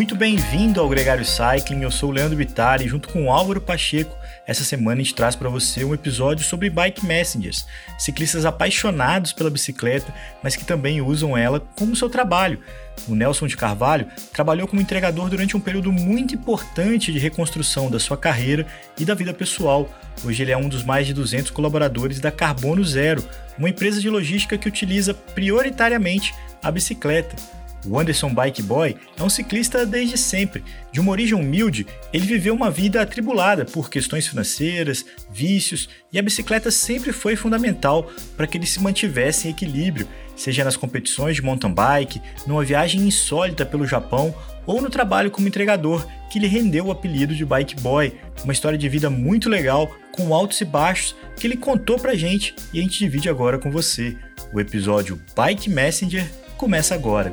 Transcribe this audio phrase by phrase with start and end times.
[0.00, 1.82] muito bem-vindo ao Gregário Cycling.
[1.82, 4.16] Eu sou o Leandro Bittar junto com o Álvaro Pacheco,
[4.46, 7.66] essa semana a gente traz para você um episódio sobre bike messengers,
[7.98, 10.10] ciclistas apaixonados pela bicicleta,
[10.42, 12.60] mas que também usam ela como seu trabalho.
[13.06, 18.00] O Nelson de Carvalho trabalhou como entregador durante um período muito importante de reconstrução da
[18.00, 18.66] sua carreira
[18.98, 19.86] e da vida pessoal.
[20.24, 23.22] Hoje ele é um dos mais de 200 colaboradores da Carbono Zero,
[23.58, 27.59] uma empresa de logística que utiliza prioritariamente a bicicleta.
[27.86, 30.62] O Anderson Bike Boy é um ciclista desde sempre.
[30.92, 36.22] De uma origem humilde, ele viveu uma vida atribulada por questões financeiras, vícios, e a
[36.22, 40.06] bicicleta sempre foi fundamental para que ele se mantivesse em equilíbrio,
[40.36, 44.34] seja nas competições de mountain bike, numa viagem insólita pelo Japão
[44.66, 48.12] ou no trabalho como entregador, que lhe rendeu o apelido de Bike Boy.
[48.44, 52.54] Uma história de vida muito legal, com altos e baixos, que ele contou pra gente
[52.72, 54.16] e a gente divide agora com você.
[54.52, 57.32] O episódio Bike Messenger começa agora.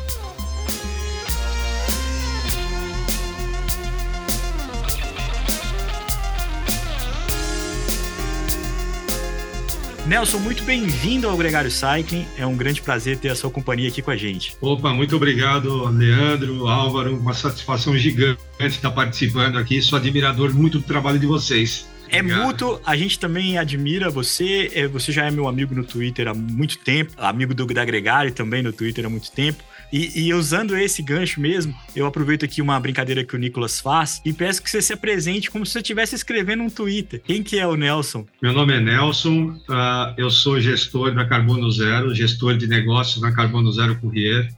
[10.05, 12.25] Nelson, muito bem-vindo ao Gregário Cycling.
[12.35, 14.55] É um grande prazer ter a sua companhia aqui com a gente.
[14.59, 17.15] Opa, muito obrigado, Leandro, Álvaro.
[17.15, 19.79] Uma satisfação gigante estar participando aqui.
[19.81, 21.87] Sou admirador muito do trabalho de vocês.
[22.11, 24.69] É mútuo, a gente também admira você.
[24.75, 28.33] É, você já é meu amigo no Twitter há muito tempo, amigo do da Gregário
[28.33, 29.63] também no Twitter há muito tempo.
[29.93, 34.21] E, e, usando esse gancho mesmo, eu aproveito aqui uma brincadeira que o Nicolas faz
[34.25, 37.21] e peço que você se apresente como se você estivesse escrevendo um Twitter.
[37.25, 38.25] Quem que é o Nelson?
[38.41, 43.33] Meu nome é Nelson, uh, eu sou gestor da Carbono Zero, gestor de negócios na
[43.33, 44.49] Carbono Zero Courier.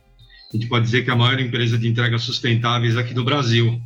[0.52, 3.82] A gente pode dizer que é a maior empresa de entregas sustentáveis aqui do Brasil.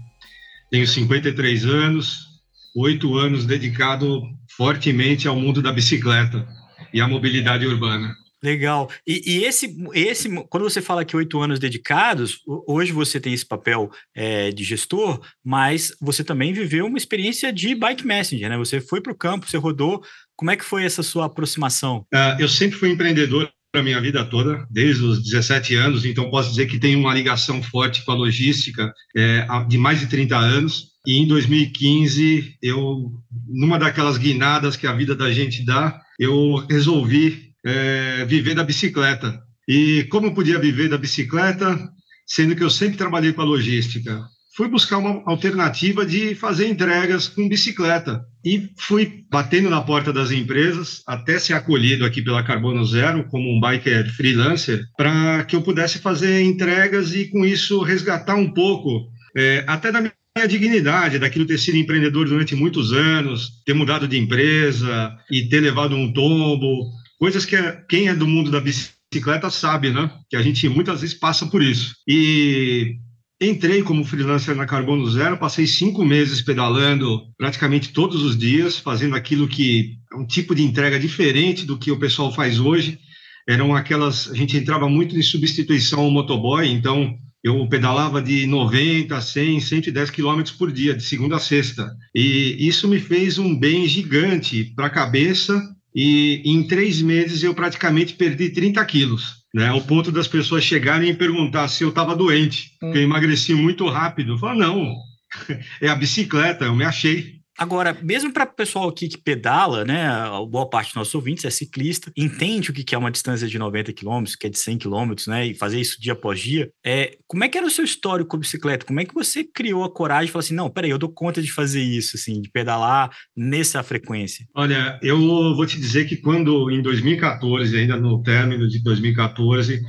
[0.70, 2.27] Tenho 53 anos,
[2.76, 4.22] oito anos dedicado
[4.56, 6.48] fortemente ao mundo da bicicleta
[6.94, 8.14] e à mobilidade urbana.
[8.44, 8.90] Legal.
[9.06, 13.46] E, e, esse, esse, quando você fala que oito anos dedicados, hoje você tem esse
[13.46, 18.58] papel é, de gestor, mas você também viveu uma experiência de bike messenger, né?
[18.58, 20.04] Você foi para o campo, você rodou.
[20.36, 22.06] Como é que foi essa sua aproximação?
[22.14, 26.50] Uh, eu sempre fui empreendedor a minha vida toda, desde os 17 anos, então posso
[26.50, 30.88] dizer que tenho uma ligação forte com a logística é, de mais de 30 anos.
[31.08, 33.14] E em 2015, eu,
[33.48, 39.42] numa daquelas guinadas que a vida da gente dá, eu resolvi é, viver da bicicleta.
[39.66, 41.80] E como podia viver da bicicleta,
[42.26, 44.22] sendo que eu sempre trabalhei com a logística?
[44.58, 48.22] Fui buscar uma alternativa de fazer entregas com bicicleta.
[48.44, 53.50] E fui batendo na porta das empresas até ser acolhido aqui pela Carbono Zero como
[53.50, 59.08] um biker freelancer, para que eu pudesse fazer entregas e, com isso, resgatar um pouco,
[59.38, 64.18] é, até da minha dignidade, daquilo ter sido empreendedor durante muitos anos, ter mudado de
[64.18, 67.56] empresa e ter levado um tombo, coisas que
[67.90, 70.12] quem é do mundo da bicicleta sabe, né?
[70.30, 71.96] Que a gente muitas vezes passa por isso.
[72.08, 72.96] E
[73.42, 79.16] entrei como freelancer na Carbono Zero, passei cinco meses pedalando praticamente todos os dias, fazendo
[79.16, 83.00] aquilo que é um tipo de entrega diferente do que o pessoal faz hoje.
[83.48, 89.20] Eram aquelas, a gente entrava muito em substituição ao motoboy, então eu pedalava de 90,
[89.20, 91.92] 100, 110 quilômetros por dia, de segunda a sexta.
[92.14, 95.62] E isso me fez um bem gigante para a cabeça
[95.96, 99.68] e em três meses eu praticamente perdi 30 quilos, né?
[99.68, 102.92] Ao ponto das pessoas chegarem e perguntar se eu estava doente, hum.
[102.92, 104.34] que eu emagreci muito rápido.
[104.34, 104.96] Eu falo, não,
[105.82, 107.37] é a bicicleta, eu me achei.
[107.58, 110.08] Agora, mesmo para o pessoal aqui que pedala, né,
[110.50, 113.92] boa parte dos nossos ouvintes é ciclista, entende o que é uma distância de 90
[113.94, 117.44] km, que é de 100 km, né, e fazer isso dia após dia, é, como
[117.44, 118.86] é que era o seu histórico com bicicleta?
[118.86, 121.42] Como é que você criou a coragem de falar assim, não, peraí, eu dou conta
[121.42, 124.46] de fazer isso, assim, de pedalar nessa frequência?
[124.54, 129.82] Olha, eu vou te dizer que quando, em 2014, ainda no término de 2014,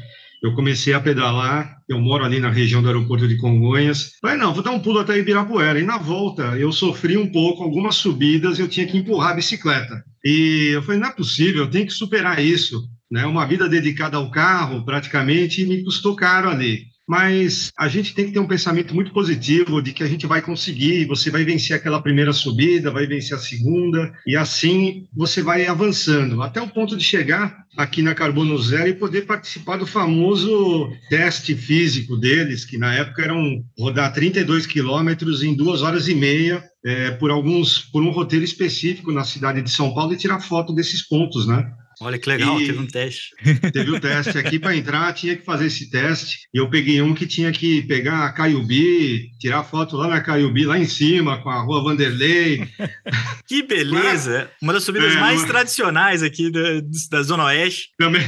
[0.42, 4.12] eu comecei a pedalar, eu moro ali na região do aeroporto de Congonhas.
[4.20, 5.80] Falei, não, vou dar um pulo até Ibirapuera.
[5.80, 10.04] E na volta, eu sofri um pouco, algumas subidas, eu tinha que empurrar a bicicleta.
[10.24, 12.88] E eu falei, não é possível, eu tenho que superar isso.
[13.10, 13.24] Né?
[13.26, 16.87] Uma vida dedicada ao carro, praticamente, me custou caro ali.
[17.08, 20.42] Mas a gente tem que ter um pensamento muito positivo de que a gente vai
[20.42, 25.66] conseguir, você vai vencer aquela primeira subida, vai vencer a segunda, e assim você vai
[25.66, 30.90] avançando, até o ponto de chegar aqui na Carbono Zero e poder participar do famoso
[31.08, 36.62] teste físico deles, que na época eram rodar 32 quilômetros em duas horas e meia,
[36.84, 40.74] é, por alguns, por um roteiro específico na cidade de São Paulo e tirar foto
[40.74, 41.72] desses pontos, né?
[42.00, 43.30] Olha que legal, e teve um teste.
[43.72, 46.48] Teve um teste aqui para entrar, tinha que fazer esse teste.
[46.54, 50.64] E eu peguei um que tinha que pegar a Caiubi, tirar foto lá na Caiubi,
[50.64, 52.68] lá em cima, com a rua Vanderlei.
[53.48, 54.50] Que beleza!
[54.60, 55.48] Uma das subidas é, mais uma...
[55.48, 57.88] tradicionais aqui da, da Zona Oeste.
[57.98, 58.22] Também.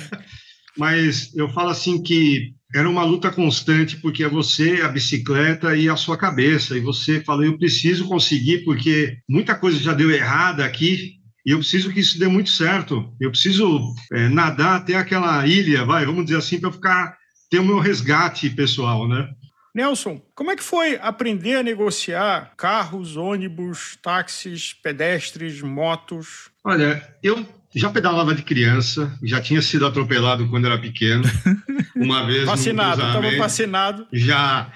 [0.74, 5.88] Mas eu falo assim que era uma luta constante, porque é você, a bicicleta e
[5.88, 6.76] a sua cabeça.
[6.76, 11.58] E você falou, eu preciso conseguir, porque muita coisa já deu errada aqui, e eu
[11.58, 13.14] preciso que isso dê muito certo.
[13.20, 17.18] Eu preciso é, nadar até aquela ilha, vai, vamos dizer assim, para ficar
[17.50, 19.28] ter o meu resgate pessoal, né?
[19.74, 26.50] Nelson, como é que foi aprender a negociar carros, ônibus, táxis, pedestres, motos?
[26.64, 31.22] Olha, eu já pedalava de criança, já tinha sido atropelado quando era pequeno.
[31.94, 32.44] Uma vez.
[32.44, 34.06] vacinado, estava vacinado.
[34.12, 34.72] Já.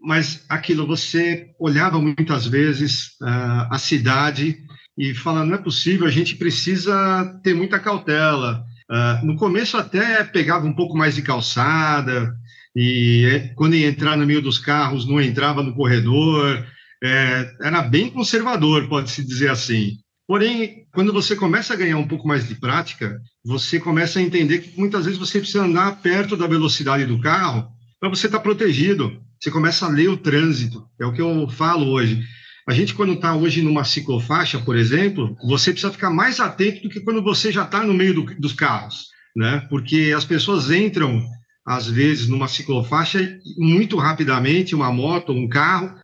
[0.00, 4.62] Mas aquilo, você olhava muitas vezes uh, a cidade
[4.96, 8.64] e fala, não é possível, a gente precisa ter muita cautela.
[8.90, 12.34] Uh, no começo até pegava um pouco mais de calçada,
[12.74, 16.64] e é, quando ia entrar no meio dos carros, não entrava no corredor,
[17.02, 19.96] é, era bem conservador, pode-se dizer assim.
[20.26, 24.58] Porém, quando você começa a ganhar um pouco mais de prática, você começa a entender
[24.58, 27.68] que muitas vezes você precisa andar perto da velocidade do carro
[27.98, 29.22] para você estar tá protegido.
[29.40, 32.22] Você começa a ler o trânsito, é o que eu falo hoje.
[32.68, 36.88] A gente, quando está hoje numa ciclofaixa, por exemplo, você precisa ficar mais atento do
[36.88, 39.64] que quando você já está no meio do, dos carros, né?
[39.70, 41.24] Porque as pessoas entram,
[41.64, 45.94] às vezes, numa ciclofaixa muito rapidamente, uma moto, um carro.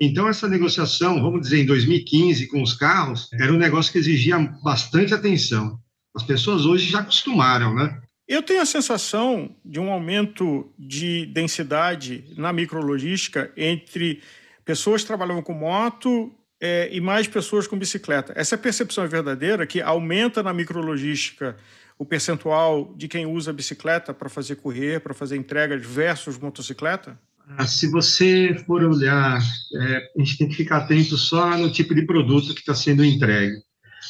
[0.00, 4.38] Então, essa negociação, vamos dizer, em 2015, com os carros, era um negócio que exigia
[4.62, 5.76] bastante atenção.
[6.14, 8.00] As pessoas hoje já acostumaram, né?
[8.28, 14.20] Eu tenho a sensação de um aumento de densidade na micrologística entre
[14.64, 18.32] pessoas trabalhavam com moto é, e mais pessoas com bicicleta.
[18.36, 21.56] Essa percepção é verdadeira, que aumenta na micrologística
[21.98, 27.18] o percentual de quem usa bicicleta para fazer correr, para fazer entregas versus motocicleta?
[27.56, 29.40] Ah, se você for olhar,
[29.74, 33.04] é, a gente tem que ficar atento só no tipo de produto que está sendo
[33.04, 33.56] entregue.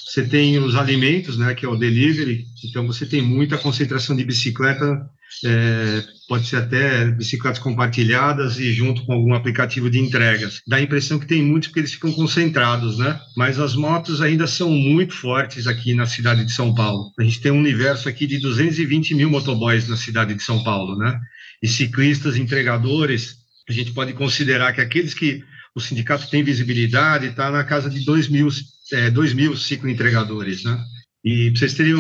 [0.06, 4.24] Você tem os alimentos, né, que é o delivery, então você tem muita concentração de
[4.24, 5.06] bicicleta
[5.44, 10.60] é, pode ser até bicicletas compartilhadas e junto com algum aplicativo de entregas.
[10.66, 13.18] Dá a impressão que tem muitos porque eles ficam concentrados, né?
[13.36, 17.12] Mas as motos ainda são muito fortes aqui na cidade de São Paulo.
[17.18, 20.96] A gente tem um universo aqui de 220 mil motoboys na cidade de São Paulo,
[20.96, 21.18] né?
[21.62, 23.36] E ciclistas, entregadores,
[23.68, 25.42] a gente pode considerar que aqueles que
[25.74, 28.48] o sindicato tem visibilidade está na casa de 2 mil,
[28.92, 30.78] é, 2 mil cicloentregadores, né?
[31.24, 31.94] E vocês terem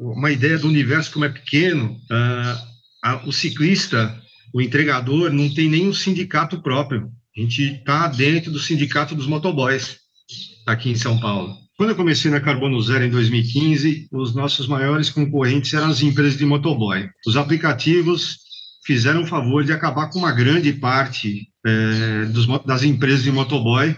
[0.00, 2.67] uma ideia do universo como é pequeno, uh,
[3.02, 4.20] a, o ciclista,
[4.52, 7.10] o entregador, não tem nenhum sindicato próprio.
[7.36, 9.98] A gente está dentro do sindicato dos motoboys,
[10.66, 11.56] aqui em São Paulo.
[11.76, 16.36] Quando eu comecei na Carbono Zero em 2015, os nossos maiores concorrentes eram as empresas
[16.36, 17.08] de motoboy.
[17.24, 18.38] Os aplicativos
[18.84, 23.94] fizeram o favor de acabar com uma grande parte é, dos, das empresas de motoboy,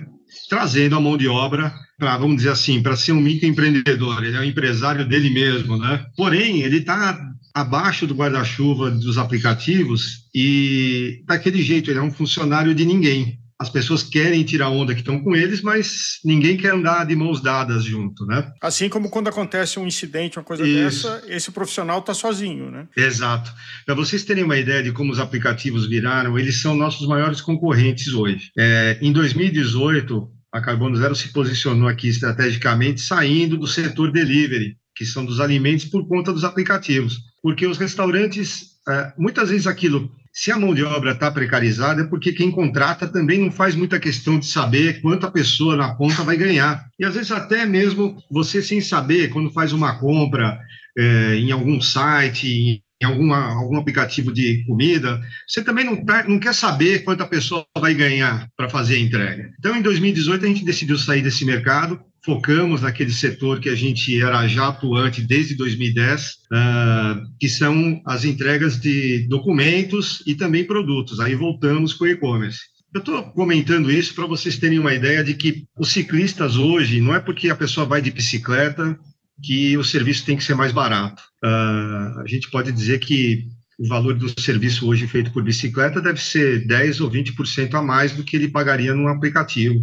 [0.51, 4.25] trazendo a mão de obra para, vamos dizer assim, para ser um microempreendedor.
[4.25, 6.05] Ele é um empresário dele mesmo, né?
[6.17, 12.75] Porém, ele está abaixo do guarda-chuva dos aplicativos e daquele jeito, ele é um funcionário
[12.75, 13.39] de ninguém.
[13.61, 17.43] As pessoas querem tirar onda que estão com eles, mas ninguém quer andar de mãos
[17.43, 18.51] dadas junto, né?
[18.59, 21.07] Assim como quando acontece um incidente, uma coisa Isso.
[21.07, 22.89] dessa, esse profissional está sozinho, né?
[22.97, 23.53] Exato.
[23.85, 28.15] Para vocês terem uma ideia de como os aplicativos viraram, eles são nossos maiores concorrentes
[28.15, 28.51] hoje.
[28.57, 35.05] É, em 2018, a Carbono Zero se posicionou aqui estrategicamente saindo do setor delivery, que
[35.05, 40.53] são dos alimentos, por conta dos aplicativos porque os restaurantes, é, muitas vezes aquilo, se
[40.53, 44.39] a mão de obra está precarizada, é porque quem contrata também não faz muita questão
[44.39, 46.87] de saber quanta pessoa na ponta vai ganhar.
[46.99, 50.59] E às vezes até mesmo você sem saber, quando faz uma compra
[50.97, 56.39] é, em algum site, em alguma, algum aplicativo de comida, você também não, tá, não
[56.39, 59.51] quer saber quanta pessoa vai ganhar para fazer a entrega.
[59.59, 64.21] Então, em 2018, a gente decidiu sair desse mercado focamos naquele setor que a gente
[64.21, 70.65] era já atuante desde 2010, uh, ah, que são as entregas de documentos e também
[70.65, 71.21] produtos.
[71.21, 72.61] Aí voltamos para o e-commerce.
[72.93, 77.15] Eu estou comentando isso para vocês terem uma ideia de que os ciclistas hoje, não
[77.15, 78.99] é porque a pessoa vai de bicicleta
[79.43, 81.23] que o serviço tem que ser mais barato.
[81.43, 83.47] Uh, a gente pode dizer que
[83.79, 88.13] o valor do serviço hoje feito por bicicleta deve ser 10 ou 20% a mais
[88.13, 89.83] do que ele pagaria num aplicativo,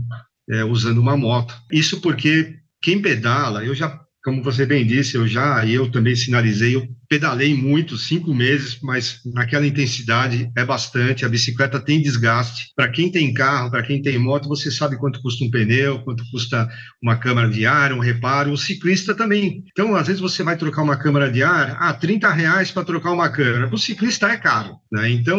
[0.50, 1.54] é, usando uma moto.
[1.72, 6.76] Isso porque quem pedala, eu já como você bem disse, eu já, eu também sinalizei,
[6.76, 11.26] eu pedalei muito, cinco meses, mas naquela intensidade é bastante.
[11.26, 12.72] A bicicleta tem desgaste.
[12.76, 16.24] Para quem tem carro, para quem tem moto, você sabe quanto custa um pneu, quanto
[16.32, 16.68] custa
[17.02, 18.52] uma câmara de ar, um reparo.
[18.52, 19.64] O ciclista também.
[19.72, 23.12] Então, às vezes você vai trocar uma câmara de ar, ah, 30 reais para trocar
[23.12, 23.68] uma câmara.
[23.68, 24.76] Para o ciclista é caro.
[24.92, 25.10] Né?
[25.12, 25.38] Então,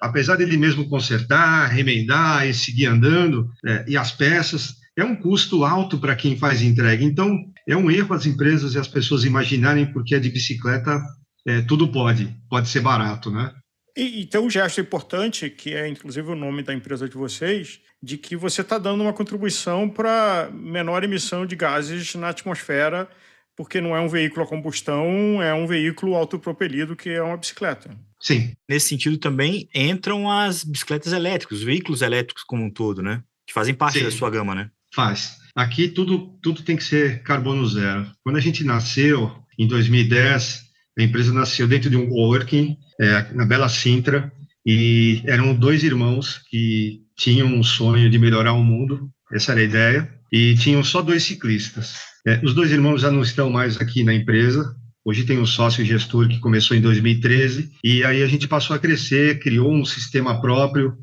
[0.00, 5.64] apesar dele mesmo consertar, remendar e seguir andando, é, e as peças, é um custo
[5.64, 7.02] alto para quem faz entrega.
[7.02, 11.00] Então, é um erro as empresas e as pessoas imaginarem porque é de bicicleta,
[11.46, 13.52] é, tudo pode, pode ser barato, né?
[13.96, 17.80] E, e tem um gesto importante, que é inclusive o nome da empresa de vocês,
[18.02, 23.08] de que você está dando uma contribuição para menor emissão de gases na atmosfera,
[23.56, 27.90] porque não é um veículo a combustão, é um veículo autopropelido que é uma bicicleta.
[28.20, 28.52] Sim.
[28.68, 33.22] Nesse sentido também entram as bicicletas elétricas, os veículos elétricos como um todo, né?
[33.46, 34.04] Que fazem parte Sim.
[34.04, 34.70] da sua gama, né?
[34.94, 35.39] Faz.
[35.54, 38.06] Aqui tudo, tudo tem que ser carbono zero.
[38.22, 40.62] Quando a gente nasceu, em 2010,
[40.98, 44.32] a empresa nasceu dentro de um coworking, é, na Bela Sintra,
[44.64, 49.64] e eram dois irmãos que tinham um sonho de melhorar o mundo, essa era a
[49.64, 51.94] ideia, e tinham só dois ciclistas.
[52.26, 55.84] É, os dois irmãos já não estão mais aqui na empresa, Hoje tem um sócio
[55.84, 60.38] gestor que começou em 2013 e aí a gente passou a crescer, criou um sistema
[60.42, 60.94] próprio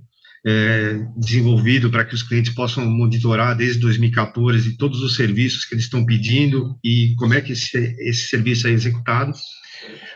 [0.47, 5.83] é, desenvolvido para que os clientes possam monitorar desde 2014 todos os serviços que eles
[5.83, 9.33] estão pedindo e como é que esse, esse serviço é executado.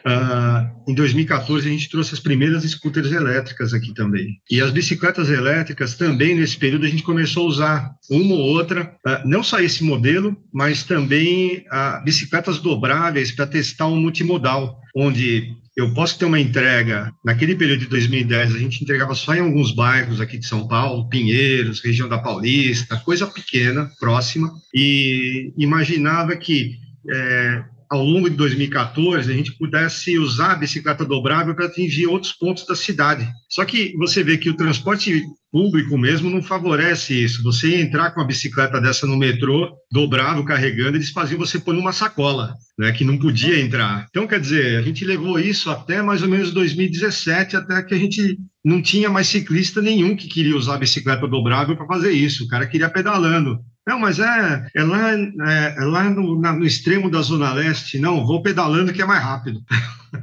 [0.05, 4.39] Uh, em 2014, a gente trouxe as primeiras scooters elétricas aqui também.
[4.50, 8.95] E as bicicletas elétricas também, nesse período, a gente começou a usar uma ou outra,
[9.05, 15.55] uh, não só esse modelo, mas também uh, bicicletas dobráveis para testar um multimodal, onde
[15.75, 19.71] eu posso ter uma entrega, naquele período de 2010, a gente entregava só em alguns
[19.71, 26.77] bairros aqui de São Paulo, Pinheiros, região da Paulista, coisa pequena, próxima, e imaginava que
[27.09, 32.31] é, ao longo de 2014, a gente pudesse usar a bicicleta dobrável para atingir outros
[32.31, 33.27] pontos da cidade.
[33.50, 35.21] Só que você vê que o transporte
[35.51, 37.43] público mesmo não favorece isso.
[37.43, 41.91] Você entrar com a bicicleta dessa no metrô, dobrável, carregando, eles faziam você pôr numa
[41.91, 44.05] sacola, né, que não podia entrar.
[44.10, 48.00] Então, quer dizer, a gente levou isso até mais ou menos 2017, até que a
[48.00, 52.45] gente não tinha mais ciclista nenhum que queria usar a bicicleta dobrável para fazer isso.
[52.45, 53.60] O cara queria pedalando.
[53.88, 57.97] Não, mas é, é lá, é, é lá no, na, no, extremo da Zona Leste.
[57.97, 59.59] Não, vou pedalando que é mais rápido.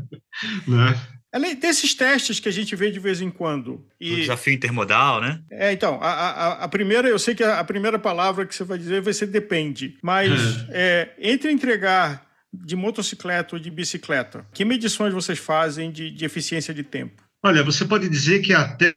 [0.67, 0.99] né?
[1.33, 3.85] Além desses testes que a gente vê de vez em quando.
[4.01, 4.15] E...
[4.15, 5.41] O desafio intermodal, né?
[5.51, 8.65] É, então, a, a, a, primeira, eu sei que a, a, primeira palavra que você
[8.65, 10.31] vai dizer vai ser depende, mas
[10.71, 16.73] é, entre entregar de motocicleta ou de bicicleta, que medições vocês fazem de, de eficiência
[16.73, 17.28] de tempo?
[17.49, 18.95] Olha, você pode dizer que até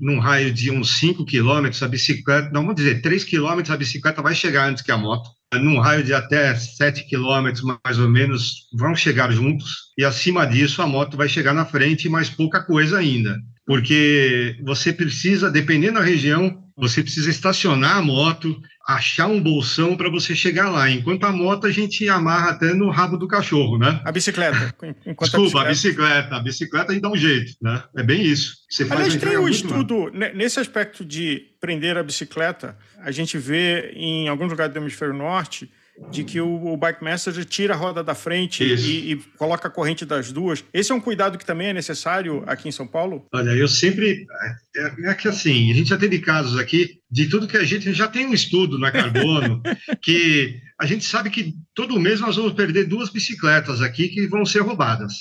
[0.00, 4.22] num raio de uns 5 quilômetros, a bicicleta, não vamos dizer, 3 quilômetros, a bicicleta
[4.22, 5.28] vai chegar antes que a moto.
[5.54, 9.92] Num raio de até 7 quilômetros, mais ou menos, vão chegar juntos.
[9.98, 13.36] E acima disso, a moto vai chegar na frente, mais pouca coisa ainda.
[13.72, 20.10] Porque você precisa, dependendo da região, você precisa estacionar a moto, achar um bolsão para
[20.10, 20.90] você chegar lá.
[20.90, 23.98] Enquanto a moto a gente amarra até no rabo do cachorro, né?
[24.04, 24.74] A bicicleta.
[25.18, 25.64] Desculpa, a bicicleta.
[25.64, 26.36] a bicicleta.
[26.36, 27.82] A bicicleta a gente dá um jeito, né?
[27.96, 28.56] É bem isso.
[28.68, 32.76] Você Aliás, tem um estudo nesse aspecto de prender a bicicleta.
[32.98, 35.70] A gente vê em alguns lugares do hemisfério norte
[36.10, 39.70] de que o, o Bike Messenger tira a roda da frente e, e, coloca a
[39.70, 40.64] corrente das duas.
[40.72, 43.26] Esse é um cuidado que também é necessário aqui em São Paulo?
[43.32, 44.26] Olha, eu sempre.
[44.76, 47.92] É, é que assim, a gente já teve casos aqui de tudo que a gente
[47.92, 49.62] já tem um estudo na Carbono,
[50.02, 54.44] que a gente sabe que todo mês nós vamos perder duas bicicletas aqui que vão
[54.44, 55.12] ser roubadas.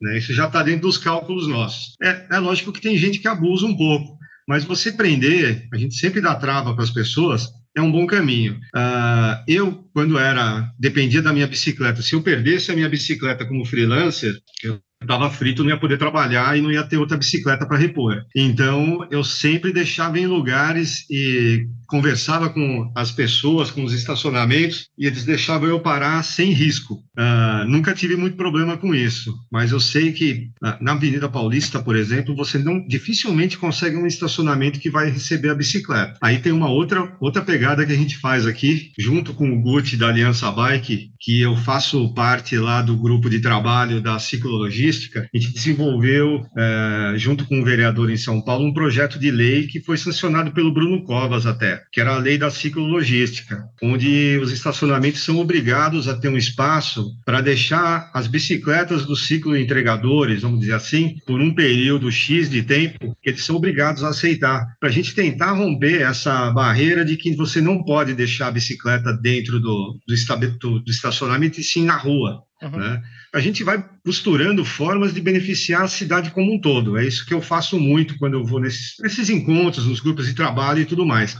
[0.00, 0.18] Né?
[0.18, 1.94] Isso já está dentro dos cálculos nossos.
[2.02, 4.16] É, é lógico que tem gente que abusa um pouco,
[4.48, 8.54] mas você prender, a gente sempre dá trava para as pessoas, é um bom caminho.
[8.74, 13.64] Uh, eu, quando era, dependia da minha bicicleta, se eu perdesse a minha bicicleta como
[13.64, 17.78] freelancer, eu estava frito, não ia poder trabalhar e não ia ter outra bicicleta para
[17.78, 18.22] repor.
[18.34, 25.06] Então, eu sempre deixava em lugares e conversava com as pessoas, com os estacionamentos, e
[25.06, 26.94] eles deixavam eu parar sem risco.
[27.18, 31.82] Uh, nunca tive muito problema com isso, mas eu sei que uh, na Avenida Paulista,
[31.82, 36.16] por exemplo, você não dificilmente consegue um estacionamento que vai receber a bicicleta.
[36.22, 39.96] Aí tem uma outra, outra pegada que a gente faz aqui, junto com o Guti
[39.96, 45.38] da Aliança Bike, que eu faço parte lá do grupo de trabalho da ciclologística, a
[45.38, 49.80] gente desenvolveu, é, junto com o vereador em São Paulo, um projeto de lei que
[49.82, 55.22] foi sancionado pelo Bruno Covas até, que era a lei da ciclologística, onde os estacionamentos
[55.22, 61.16] são obrigados a ter um espaço para deixar as bicicletas dos cicloentregadores, vamos dizer assim,
[61.26, 65.14] por um período X de tempo, que eles são obrigados a aceitar, para a gente
[65.14, 70.80] tentar romper essa barreira de que você não pode deixar a bicicleta dentro do, do,
[70.80, 72.42] do estacionamento e sim na rua.
[72.62, 72.78] Uhum.
[72.78, 73.02] Né?
[73.32, 76.98] A gente vai costurando formas de beneficiar a cidade como um todo.
[76.98, 80.34] É isso que eu faço muito quando eu vou nesses, nesses encontros, nos grupos de
[80.34, 81.36] trabalho e tudo mais.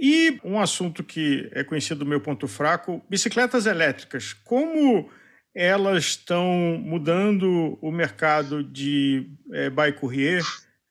[0.00, 4.32] E um assunto que é conhecido do meu ponto fraco: bicicletas elétricas.
[4.32, 5.10] Como
[5.54, 10.42] elas estão mudando o mercado de é, bike courier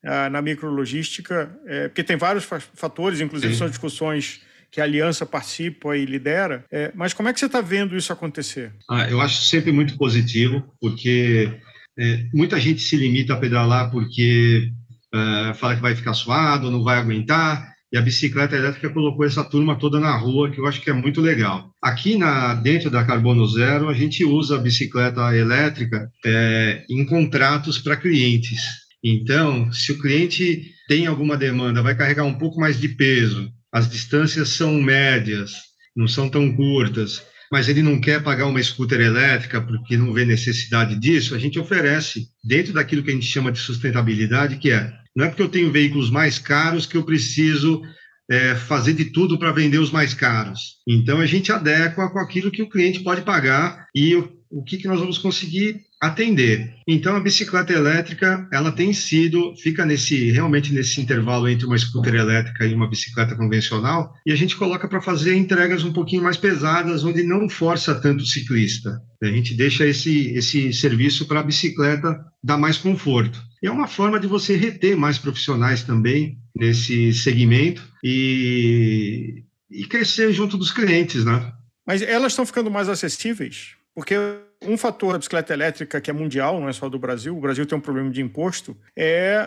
[0.04, 1.58] ah, na micrologística?
[1.66, 3.58] É, porque tem vários fatores, inclusive Sim.
[3.58, 6.64] são discussões que a aliança participa e lidera.
[6.70, 8.72] É, mas como é que você está vendo isso acontecer?
[8.88, 11.50] Ah, eu acho sempre muito positivo, porque
[11.98, 14.70] é, muita gente se limita a pedalar porque
[15.12, 17.69] é, fala que vai ficar suado, não vai aguentar.
[17.92, 20.92] E a bicicleta elétrica colocou essa turma toda na rua, que eu acho que é
[20.92, 21.72] muito legal.
[21.82, 27.78] Aqui na, dentro da Carbono Zero, a gente usa a bicicleta elétrica é, em contratos
[27.78, 28.62] para clientes.
[29.02, 33.90] Então, se o cliente tem alguma demanda, vai carregar um pouco mais de peso, as
[33.90, 35.52] distâncias são médias,
[35.96, 40.24] não são tão curtas, mas ele não quer pagar uma scooter elétrica porque não vê
[40.24, 44.92] necessidade disso, a gente oferece dentro daquilo que a gente chama de sustentabilidade, que é
[45.16, 47.82] não é porque eu tenho veículos mais caros que eu preciso
[48.30, 50.76] é, fazer de tudo para vender os mais caros.
[50.88, 54.78] Então a gente adequa com aquilo que o cliente pode pagar e o, o que,
[54.78, 56.72] que nós vamos conseguir atender.
[56.88, 62.14] Então a bicicleta elétrica, ela tem sido, fica nesse realmente nesse intervalo entre uma scooter
[62.14, 66.38] elétrica e uma bicicleta convencional, e a gente coloca para fazer entregas um pouquinho mais
[66.38, 68.98] pesadas, onde não força tanto o ciclista.
[69.22, 73.49] A gente deixa esse esse serviço para a bicicleta dar mais conforto.
[73.62, 80.56] É uma forma de você reter mais profissionais também nesse segmento e, e crescer junto
[80.56, 81.52] dos clientes, né?
[81.86, 83.74] Mas elas estão ficando mais acessíveis?
[83.94, 84.14] Porque
[84.62, 87.66] um fator da bicicleta elétrica que é mundial, não é só do Brasil, o Brasil
[87.66, 89.46] tem um problema de imposto, é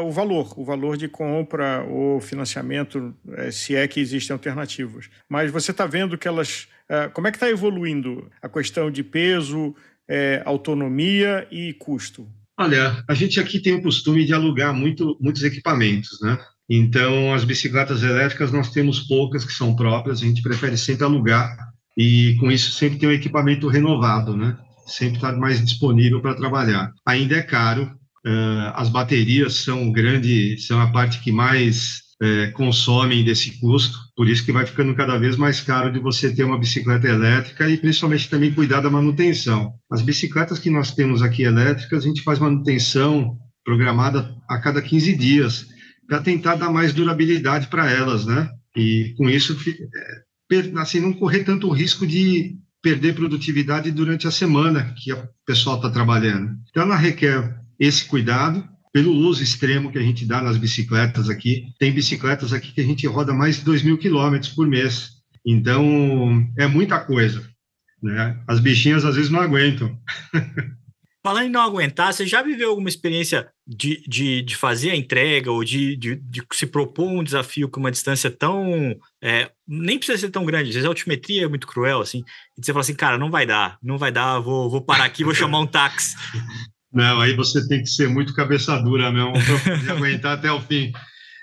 [0.00, 5.08] uh, o valor, o valor de compra ou financiamento, é, se é que existem alternativas.
[5.28, 6.68] Mas você está vendo que elas.
[6.84, 9.74] Uh, como é que está evoluindo a questão de peso,
[10.44, 12.28] autonomia e custo?
[12.58, 16.38] Olha, a gente aqui tem o costume de alugar muito, muitos equipamentos, né?
[16.70, 21.56] Então, as bicicletas elétricas nós temos poucas que são próprias, a gente prefere sempre alugar
[21.96, 24.56] e com isso sempre tem um equipamento renovado, né?
[24.86, 26.92] Sempre está mais disponível para trabalhar.
[27.04, 27.84] Ainda é caro,
[28.24, 34.28] uh, as baterias são grande, são a parte que mais uh, consomem desse custo, por
[34.28, 37.76] isso que vai ficando cada vez mais caro de você ter uma bicicleta elétrica e
[37.76, 39.72] principalmente também cuidar da manutenção.
[39.90, 45.16] As bicicletas que nós temos aqui elétricas, a gente faz manutenção programada a cada 15
[45.16, 45.66] dias
[46.06, 48.48] para tentar dar mais durabilidade para elas, né?
[48.76, 49.56] E com isso
[50.76, 55.88] assim, não correr tanto risco de perder produtividade durante a semana que o pessoal está
[55.88, 56.50] trabalhando.
[56.68, 58.62] Então, ela requer esse cuidado
[58.94, 61.66] pelo uso extremo que a gente dá nas bicicletas aqui.
[61.80, 65.14] Tem bicicletas aqui que a gente roda mais de 2 mil quilômetros por mês.
[65.44, 67.44] Então, é muita coisa.
[68.00, 68.40] Né?
[68.46, 69.98] As bichinhas às vezes não aguentam.
[71.26, 75.50] Falando em não aguentar, você já viveu alguma experiência de, de, de fazer a entrega
[75.50, 78.94] ou de, de, de, se propor um desafio com uma distância tão.
[79.22, 82.22] É, nem precisa ser tão grande, às vezes a altimetria é muito cruel, assim,
[82.58, 85.24] e você fala assim, cara, não vai dar, não vai dar, vou, vou parar aqui,
[85.24, 86.14] vou chamar um táxi.
[86.94, 90.92] Não, aí você tem que ser muito cabeça dura mesmo para aguentar até o fim.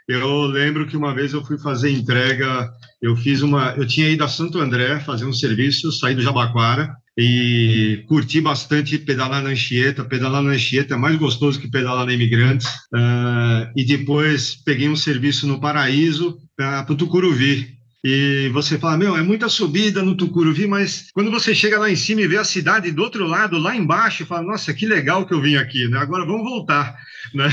[0.08, 2.70] Eu lembro que uma vez eu fui fazer entrega,
[3.02, 6.96] eu fiz uma, eu tinha ido a Santo André fazer um serviço, saí do Jabaquara,
[7.18, 10.04] e curti bastante pedalar na Anchieta.
[10.06, 12.68] Pedalar na Anchieta é mais gostoso que pedalar na Imigrantes.
[12.94, 17.81] Uh, e depois peguei um serviço no Paraíso para o Tucuruvi.
[18.04, 21.96] E você fala, meu, é muita subida no Tucuruvi, mas quando você chega lá em
[21.96, 25.34] cima e vê a cidade do outro lado, lá embaixo, fala, nossa, que legal que
[25.34, 26.00] eu vim aqui, né?
[26.00, 26.98] Agora vamos voltar,
[27.36, 27.48] né?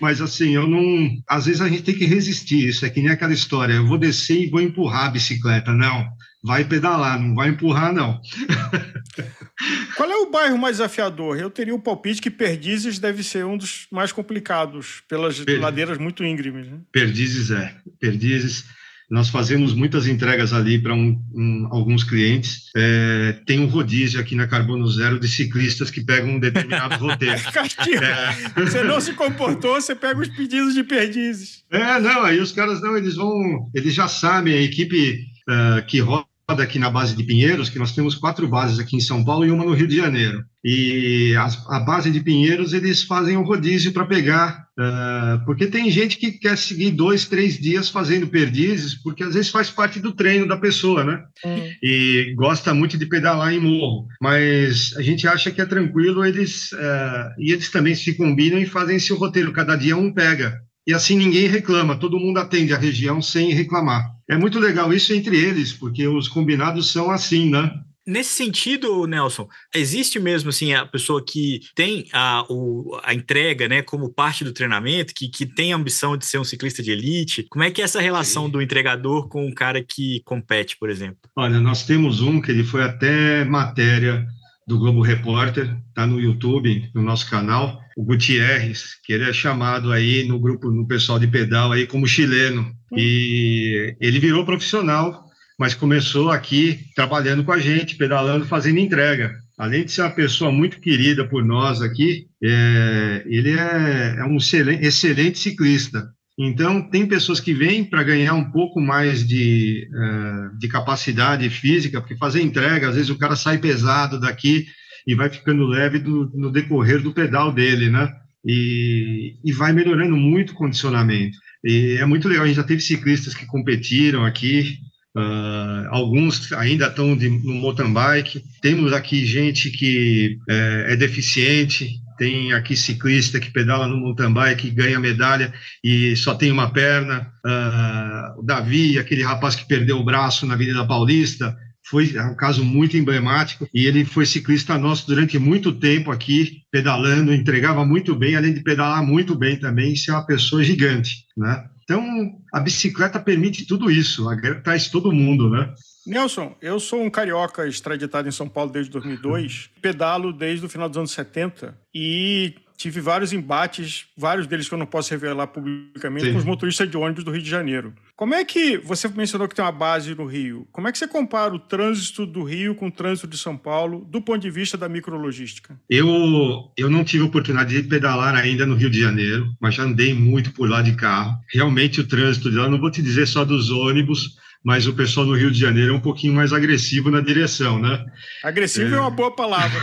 [0.00, 1.10] mas assim, eu não.
[1.28, 2.68] Às vezes a gente tem que resistir.
[2.68, 5.72] Isso é que nem aquela história: eu vou descer e vou empurrar a bicicleta.
[5.72, 6.08] Não
[6.42, 8.20] vai pedalar, não vai empurrar, não.
[9.96, 11.38] Qual é o bairro mais desafiador?
[11.38, 15.60] Eu teria o palpite que Perdizes deve ser um dos mais complicados, pelas per...
[15.60, 16.66] ladeiras muito íngremes.
[16.66, 16.80] Né?
[16.90, 17.76] Perdizes é.
[18.00, 18.64] Perdizes.
[19.12, 22.70] Nós fazemos muitas entregas ali para um, um, alguns clientes.
[22.74, 27.34] É, tem um rodízio aqui na Carbono Zero de ciclistas que pegam um determinado roteiro.
[27.36, 28.60] É.
[28.62, 31.62] Você não se comportou, você pega os pedidos de perdizes.
[31.70, 36.00] É, não, aí os caras não, eles vão, eles já sabem, a equipe uh, que
[36.00, 39.46] roda aqui na base de Pinheiros, que nós temos quatro bases aqui em São Paulo
[39.46, 40.44] e uma no Rio de Janeiro.
[40.64, 45.90] E a, a base de Pinheiros, eles fazem um rodízio para pegar, uh, porque tem
[45.90, 50.12] gente que quer seguir dois, três dias fazendo perdizes, porque às vezes faz parte do
[50.12, 51.22] treino da pessoa, né?
[51.44, 51.70] Hum.
[51.82, 54.06] E gosta muito de pedalar em morro.
[54.20, 58.66] Mas a gente acha que é tranquilo, eles, uh, e eles também se combinam e
[58.66, 60.60] fazem esse roteiro, cada dia um pega.
[60.86, 64.10] E assim ninguém reclama, todo mundo atende a região sem reclamar.
[64.28, 67.72] É muito legal isso entre eles, porque os combinados são assim, né?
[68.04, 73.80] Nesse sentido, Nelson, existe mesmo assim a pessoa que tem a, o, a entrega né,
[73.80, 77.46] como parte do treinamento, que, que tem a ambição de ser um ciclista de elite?
[77.48, 81.18] Como é que é essa relação do entregador com o cara que compete, por exemplo?
[81.36, 84.26] Olha, nós temos um que ele foi até matéria
[84.72, 89.92] do Globo Repórter, está no YouTube, no nosso canal, o Gutierrez, que ele é chamado
[89.92, 92.72] aí no grupo, no pessoal de pedal aí como chileno.
[92.96, 95.22] E ele virou profissional
[95.58, 99.38] mas começou aqui trabalhando com a gente, pedalando, fazendo entrega.
[99.56, 104.38] Além de ser uma pessoa muito querida por nós aqui, é, ele é, é um
[104.38, 106.08] excelente, excelente, ciclista.
[106.38, 112.00] Então, tem pessoas que vêm para ganhar um pouco mais de, é, de capacidade física,
[112.00, 114.66] porque fazer entrega, às vezes o cara sai pesado daqui
[115.06, 118.10] e vai ficando leve do, no decorrer do pedal dele, né?
[118.44, 121.36] E, e vai melhorando muito o condicionamento.
[121.64, 124.78] E é muito legal, a gente já teve ciclistas que competiram aqui,
[125.14, 128.42] Uh, alguns ainda estão no mountain bike.
[128.62, 132.00] Temos aqui gente que é, é, deficiente.
[132.16, 137.32] Tem aqui ciclista que pedala no mountain bike, ganha medalha e só tem uma perna.
[137.44, 142.36] Uh, o Davi, aquele rapaz que perdeu o braço na Avenida Paulista, foi é um
[142.36, 148.14] caso muito emblemático e ele foi ciclista nosso durante muito tempo aqui, pedalando, entregava muito
[148.14, 151.64] bem, além de pedalar muito bem também, ser uma pessoa gigante, né?
[151.84, 154.24] Então, a bicicleta permite tudo isso,
[154.62, 155.74] traz todo mundo, né?
[156.06, 160.88] Nelson, eu sou um carioca extraditado em São Paulo desde 2002, pedalo desde o final
[160.88, 166.26] dos anos 70 e tive vários embates, vários deles que eu não posso revelar publicamente,
[166.26, 166.32] Sim.
[166.32, 167.94] com os motoristas de ônibus do Rio de Janeiro.
[168.16, 170.66] Como é que você mencionou que tem uma base no Rio?
[170.72, 174.04] Como é que você compara o trânsito do Rio com o trânsito de São Paulo,
[174.10, 175.78] do ponto de vista da micrologística?
[175.88, 180.12] Eu eu não tive oportunidade de pedalar ainda no Rio de Janeiro, mas já andei
[180.12, 181.38] muito por lá de carro.
[181.52, 185.26] Realmente o trânsito de lá, não vou te dizer só dos ônibus, mas o pessoal
[185.26, 188.04] no Rio de Janeiro é um pouquinho mais agressivo na direção, né?
[188.44, 189.80] Agressivo é, é uma boa palavra.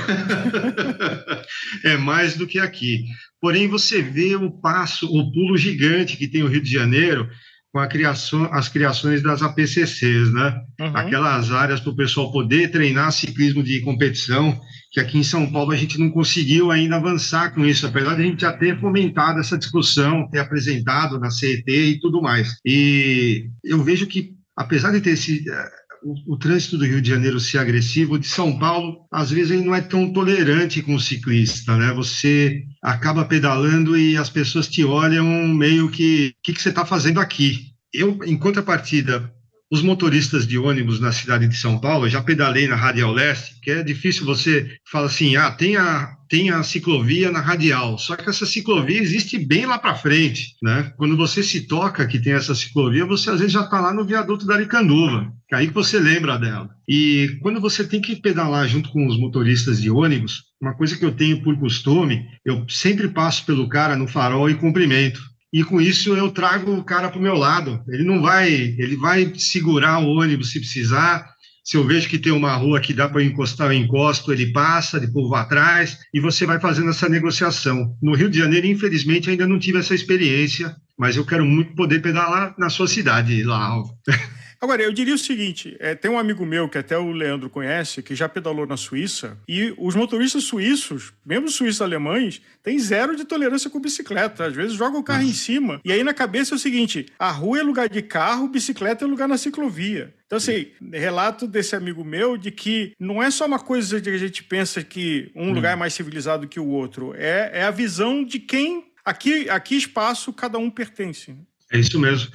[1.83, 3.03] é mais do que aqui.
[3.41, 7.29] Porém, você vê o passo, o pulo gigante que tem o Rio de Janeiro
[7.71, 10.61] com a criação, as criações das APCCs, né?
[10.79, 10.87] Uhum.
[10.95, 14.59] Aquelas áreas para o pessoal poder treinar ciclismo de competição,
[14.91, 18.21] que aqui em São Paulo a gente não conseguiu ainda avançar com isso, apesar de
[18.23, 22.55] a gente já ter fomentado essa discussão, ter apresentado na CET e tudo mais.
[22.65, 25.71] E eu vejo que apesar de ter esse, eh,
[26.03, 29.63] o, o, trânsito do Rio de Janeiro ser agressivo, de São Paulo, às vezes ele
[29.63, 31.93] não é tão tolerante com o ciclista, né?
[31.93, 36.85] Você acaba pedalando e as pessoas te olham meio que, o que, que você está
[36.85, 37.69] fazendo aqui?
[37.93, 39.33] Eu, em contrapartida,
[39.71, 43.59] os motoristas de ônibus na cidade de São Paulo, eu já pedalei na Radial Leste,
[43.61, 48.15] que é difícil você falar assim, ah, tem a, tem a ciclovia na Radial, só
[48.15, 50.91] que essa ciclovia existe bem lá para frente, né?
[50.97, 54.05] Quando você se toca que tem essa ciclovia, você às vezes já está lá no
[54.05, 56.69] viaduto da Aricanduva, que é aí que você lembra dela.
[56.87, 61.05] E quando você tem que pedalar junto com os motoristas de ônibus, uma coisa que
[61.05, 65.81] eu tenho por costume, eu sempre passo pelo cara no farol e cumprimento e com
[65.81, 67.81] isso eu trago o cara para o meu lado.
[67.87, 71.27] Ele não vai, ele vai segurar o ônibus se precisar.
[71.63, 74.99] Se eu vejo que tem uma rua que dá para encostar, eu encosto, ele passa,
[74.99, 77.95] depois vou atrás, e você vai fazendo essa negociação.
[78.01, 82.01] No Rio de Janeiro, infelizmente, ainda não tive essa experiência, mas eu quero muito poder
[82.01, 83.75] pedalar na sua cidade, lá.
[84.61, 88.03] Agora, eu diria o seguinte: é, tem um amigo meu que até o Leandro conhece,
[88.03, 93.15] que já pedalou na Suíça, e os motoristas suíços, mesmo os suíços alemães, têm zero
[93.15, 94.45] de tolerância com bicicleta.
[94.45, 95.31] Às vezes jogam o carro Nossa.
[95.31, 95.79] em cima.
[95.85, 99.07] E aí na cabeça é o seguinte: a rua é lugar de carro, bicicleta é
[99.07, 100.13] lugar na ciclovia.
[100.25, 104.15] Então, assim, relato desse amigo meu de que não é só uma coisa de que
[104.15, 105.53] a gente pensa que um hum.
[105.53, 108.89] lugar é mais civilizado que o outro, é, é a visão de quem.
[109.05, 111.33] Aqui, aqui espaço cada um pertence.
[111.71, 112.29] É isso mesmo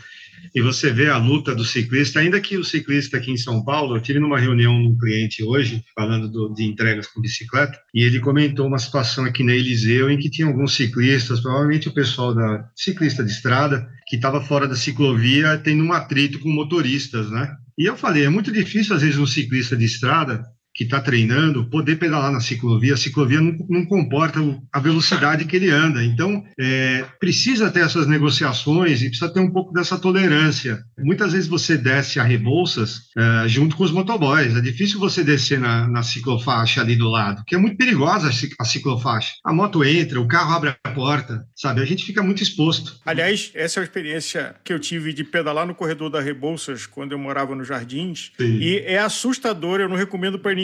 [0.54, 3.96] e você vê a luta do ciclista, ainda que o ciclista aqui em São Paulo,
[3.96, 8.02] eu tive numa reunião com um cliente hoje, falando do, de entregas com bicicleta, e
[8.02, 12.34] ele comentou uma situação aqui na Eliseu em que tinha alguns ciclistas, provavelmente o pessoal
[12.34, 17.56] da ciclista de estrada, que estava fora da ciclovia, tendo um atrito com motoristas, né?
[17.76, 21.68] E eu falei, é muito difícil, às vezes, um ciclista de estrada que está treinando
[21.70, 22.94] poder pedalar na ciclovia.
[22.94, 24.40] A ciclovia não, não comporta
[24.72, 26.04] a velocidade que ele anda.
[26.04, 30.82] Então, é, precisa ter essas negociações e precisa ter um pouco dessa tolerância.
[30.98, 34.56] Muitas vezes você desce a Rebouças é, junto com os motoboys.
[34.56, 38.64] É difícil você descer na, na ciclofaixa ali do lado, que é muito perigosa a
[38.64, 39.34] ciclofaixa.
[39.44, 41.80] A moto entra, o carro abre a porta, sabe?
[41.80, 42.98] A gente fica muito exposto.
[43.06, 47.12] Aliás, essa é a experiência que eu tive de pedalar no corredor da Rebouças quando
[47.12, 48.32] eu morava nos Jardins.
[48.36, 48.58] Sim.
[48.58, 50.63] E é assustador, eu não recomendo para ninguém,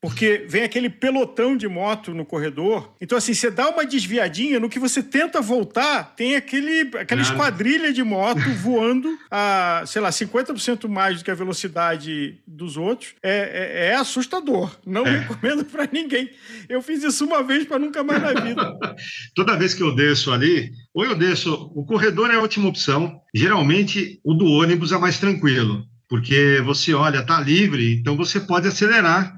[0.00, 2.94] porque vem aquele pelotão de moto no corredor.
[3.00, 7.92] Então, assim, você dá uma desviadinha, no que você tenta voltar, tem aquele, aquela esquadrilha
[7.92, 13.14] de moto voando a, sei lá, 50% mais do que a velocidade dos outros.
[13.22, 14.76] É, é, é assustador.
[14.86, 15.18] Não é.
[15.18, 16.30] recomendo para ninguém.
[16.68, 18.78] Eu fiz isso uma vez para nunca mais na vida.
[19.34, 23.20] Toda vez que eu desço ali, ou eu desço, o corredor é a última opção.
[23.34, 28.68] Geralmente, o do ônibus é mais tranquilo porque você olha, está livre, então você pode
[28.68, 29.34] acelerar.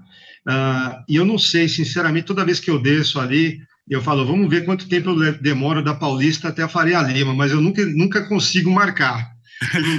[0.46, 4.48] Uh, e eu não sei, sinceramente, toda vez que eu desço ali, eu falo, vamos
[4.50, 8.26] ver quanto tempo eu demoro da Paulista até a Faria Lima, mas eu nunca, nunca
[8.28, 9.30] consigo marcar.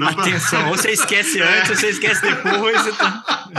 [0.08, 0.70] Atenção, pra...
[0.70, 2.98] ou você esquece antes, ou você esquece depois.
[2.98, 3.50] Tá...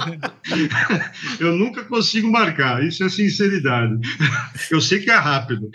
[1.38, 3.94] eu nunca consigo marcar, isso é sinceridade.
[4.70, 5.70] Eu sei que é rápido.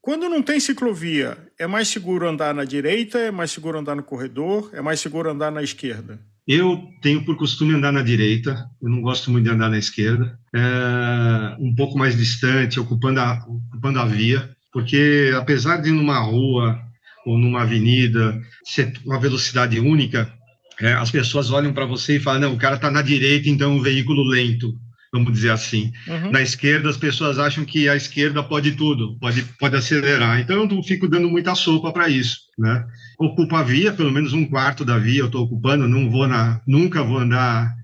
[0.00, 4.02] Quando não tem ciclovia, é mais seguro andar na direita, é mais seguro andar no
[4.04, 6.20] corredor, é mais seguro andar na esquerda?
[6.46, 10.38] Eu tenho por costume andar na direita, eu não gosto muito de andar na esquerda,
[10.54, 16.78] é um pouco mais distante, ocupando a, ocupando a via, porque apesar de numa rua
[17.26, 20.32] ou numa avenida ser uma velocidade única,
[20.80, 23.72] é, as pessoas olham para você e falam: não, o cara está na direita, então
[23.72, 24.72] é um veículo lento
[25.12, 25.92] vamos dizer assim.
[26.06, 26.30] Uhum.
[26.30, 30.40] Na esquerda, as pessoas acham que a esquerda pode tudo, pode, pode acelerar.
[30.40, 32.84] Então, eu não fico dando muita sopa para isso, né?
[33.18, 36.60] Ocupo a via, pelo menos um quarto da via eu estou ocupando, não vou na,
[36.66, 37.74] nunca vou andar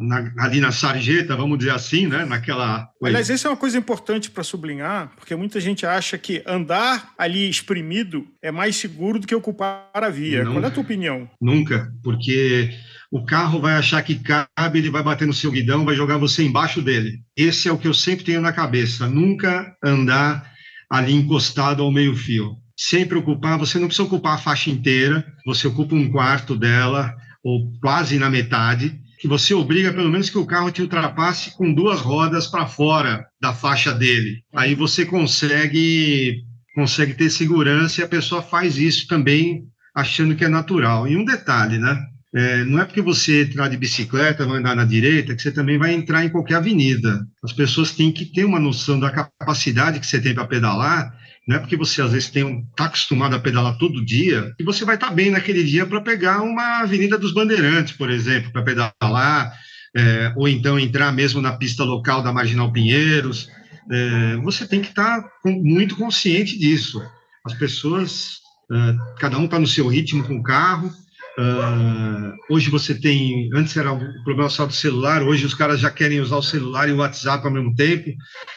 [0.00, 2.24] na, ali na sarjeta, vamos dizer assim, né?
[2.24, 2.88] Naquela.
[3.02, 7.48] Aliás, isso é uma coisa importante para sublinhar, porque muita gente acha que andar ali
[7.48, 10.44] exprimido é mais seguro do que ocupar a via.
[10.44, 11.28] Não, Qual é a tua opinião?
[11.40, 12.70] Nunca, porque
[13.10, 16.42] o carro vai achar que cabe, ele vai bater no seu guidão, vai jogar você
[16.42, 17.20] embaixo dele.
[17.36, 19.08] Esse é o que eu sempre tenho na cabeça.
[19.08, 20.50] Nunca andar
[20.90, 22.56] ali encostado ao meio-fio.
[22.84, 27.14] Sempre ocupar, você não precisa ocupar a faixa inteira, você ocupa um quarto dela,
[27.44, 31.72] ou quase na metade, que você obriga pelo menos que o carro te ultrapasse com
[31.72, 34.42] duas rodas para fora da faixa dele.
[34.52, 36.42] Aí você consegue
[36.74, 39.62] consegue ter segurança e a pessoa faz isso também
[39.94, 41.06] achando que é natural.
[41.06, 41.96] E um detalhe, né?
[42.34, 45.78] É, não é porque você entrar de bicicleta, vai andar na direita, que você também
[45.78, 47.24] vai entrar em qualquer avenida.
[47.44, 51.14] As pessoas têm que ter uma noção da capacidade que você tem para pedalar.
[51.46, 54.94] Não é porque você às vezes está acostumado a pedalar todo dia que você vai
[54.94, 59.52] estar tá bem naquele dia para pegar uma Avenida dos Bandeirantes, por exemplo, para pedalar,
[59.96, 63.48] é, ou então entrar mesmo na pista local da Marginal Pinheiros.
[63.90, 67.02] É, você tem que estar tá muito consciente disso.
[67.44, 68.38] As pessoas,
[68.72, 70.92] é, cada um está no seu ritmo com o carro,
[71.38, 75.90] Uh, hoje você tem, antes era o problema só do celular, hoje os caras já
[75.90, 78.10] querem usar o celular e o WhatsApp ao mesmo tempo.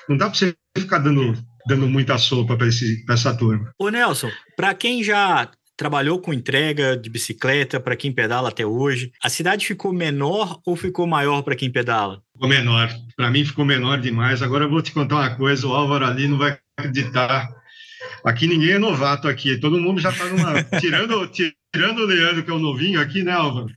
[0.10, 1.34] Não dá para você ficar dando,
[1.68, 3.72] dando muita sopa para essa turma.
[3.80, 9.12] Ô Nelson, para quem já trabalhou com entrega de bicicleta, para quem pedala até hoje,
[9.22, 12.22] a cidade ficou menor ou ficou maior para quem pedala?
[12.34, 12.90] Ficou menor.
[13.16, 14.42] Para mim ficou menor demais.
[14.42, 17.50] Agora eu vou te contar uma coisa, o Álvaro ali não vai acreditar.
[18.24, 20.64] Aqui ninguém é novato aqui, todo mundo já está numa.
[20.80, 23.68] tirando, tirando o Leandro, que é o novinho aqui, né, Álvaro?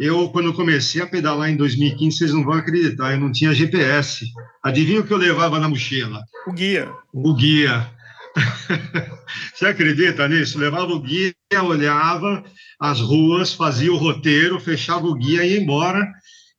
[0.00, 4.24] Eu, quando comecei a pedalar em 2015, vocês não vão acreditar, eu não tinha GPS.
[4.64, 6.24] Adivinha o que eu levava na mochila?
[6.46, 6.90] O guia.
[7.12, 7.86] O guia.
[9.54, 10.58] Você acredita nisso?
[10.58, 12.42] Levava o guia, olhava
[12.80, 16.10] as ruas, fazia o roteiro, fechava o guia e ia embora.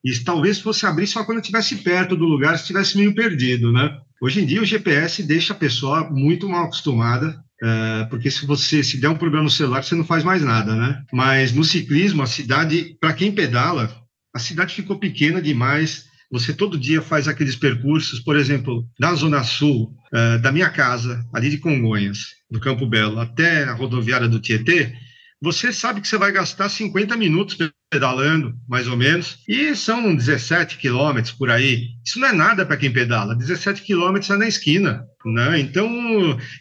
[0.04, 3.98] E talvez fosse abrir só quando estivesse perto do lugar, se estivesse meio perdido, né?
[4.22, 8.84] Hoje em dia o GPS deixa a pessoa muito mal acostumada, é, porque se você
[8.84, 11.04] se der um problema no celular, você não faz mais nada, né?
[11.14, 13.96] Mas no ciclismo, a cidade, para quem pedala,
[14.34, 16.06] a cidade ficou pequena demais.
[16.32, 21.24] Você todo dia faz aqueles percursos, por exemplo, na Zona Sul, é, da minha casa,
[21.34, 24.94] ali de Congonhas, do Campo Belo, até a rodoviária do Tietê,
[25.42, 27.58] você sabe que você vai gastar 50 minutos
[27.90, 31.88] pedalando, mais ou menos, e são 17 quilômetros por aí.
[32.06, 35.60] Isso não é nada para quem pedala, 17 quilômetros é na esquina, né?
[35.60, 35.90] Então,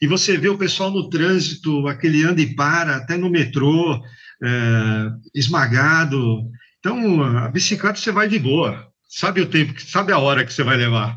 [0.00, 4.02] e você vê o pessoal no trânsito, aquele anda e para, até no metrô,
[4.42, 6.42] é, esmagado.
[6.78, 10.62] Então, a bicicleta você vai de boa, sabe o tempo, sabe a hora que você
[10.62, 11.16] vai levar.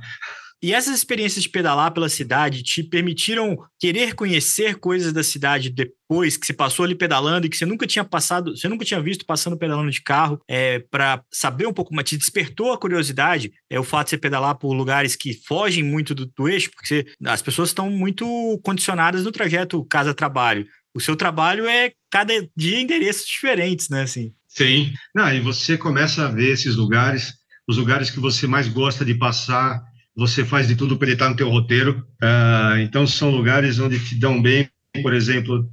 [0.64, 6.38] E essas experiências de pedalar pela cidade te permitiram querer conhecer coisas da cidade depois
[6.38, 9.26] que você passou ali pedalando e que você nunca tinha passado, você nunca tinha visto
[9.26, 13.78] passando pedalando de carro, é, para saber um pouco mais, te despertou a curiosidade, é
[13.78, 17.06] o fato de você pedalar por lugares que fogem muito do, do eixo, porque você,
[17.26, 18.26] as pessoas estão muito
[18.64, 20.66] condicionadas no trajeto casa-trabalho.
[20.96, 24.04] O seu trabalho é cada dia endereços diferentes, né?
[24.04, 24.32] Assim.
[24.48, 24.94] Sim.
[25.14, 27.34] Não, e você começa a ver esses lugares,
[27.68, 29.84] os lugares que você mais gosta de passar,
[30.16, 32.06] você faz de tudo para ele estar no teu roteiro.
[32.22, 34.70] Uh, então, são lugares onde te dão bem.
[35.02, 35.68] Por exemplo,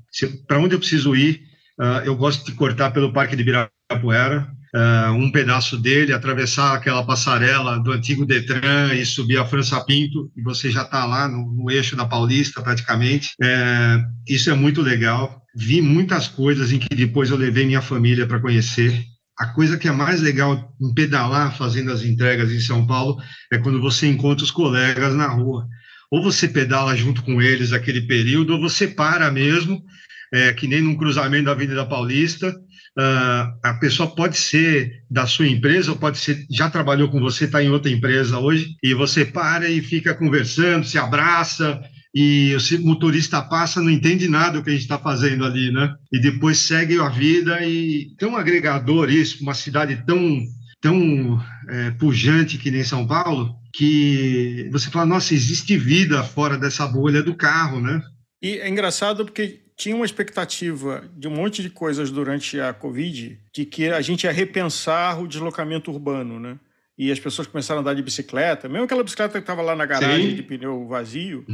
[0.46, 1.42] para onde eu preciso ir,
[1.78, 7.04] uh, eu gosto de cortar pelo Parque de Ibirapuera, uh, um pedaço dele, atravessar aquela
[7.04, 11.52] passarela do antigo Detran e subir a França Pinto, e você já está lá no,
[11.52, 13.30] no, eixo da Paulista, praticamente.
[13.42, 15.42] É, isso é muito legal.
[15.54, 19.04] Vi muitas coisas em que depois eu levei minha família para conhecer
[19.40, 23.16] a coisa que é mais legal em pedalar fazendo as entregas em São Paulo
[23.50, 25.66] é quando você encontra os colegas na rua.
[26.10, 29.82] Ou você pedala junto com eles aquele período, ou você para mesmo,
[30.30, 32.54] é, que nem num cruzamento da Avenida Paulista.
[32.98, 37.44] Uh, a pessoa pode ser da sua empresa, ou pode ser, já trabalhou com você,
[37.44, 41.80] está em outra empresa hoje, e você para e fica conversando, se abraça,
[42.14, 45.94] e o motorista passa, não entende nada do que a gente está fazendo ali, né?
[46.12, 50.42] E depois segue a vida e tão agregador isso, uma cidade tão
[50.80, 56.86] tão é, pujante que nem São Paulo, que você fala, nossa, existe vida fora dessa
[56.86, 58.02] bolha do carro, né?
[58.42, 63.38] E é engraçado porque tinha uma expectativa de um monte de coisas durante a Covid,
[63.54, 66.58] de que a gente ia repensar o deslocamento urbano, né?
[66.98, 69.86] E as pessoas começaram a andar de bicicleta, mesmo aquela bicicleta que estava lá na
[69.86, 70.36] garagem Sim.
[70.36, 71.46] de pneu vazio,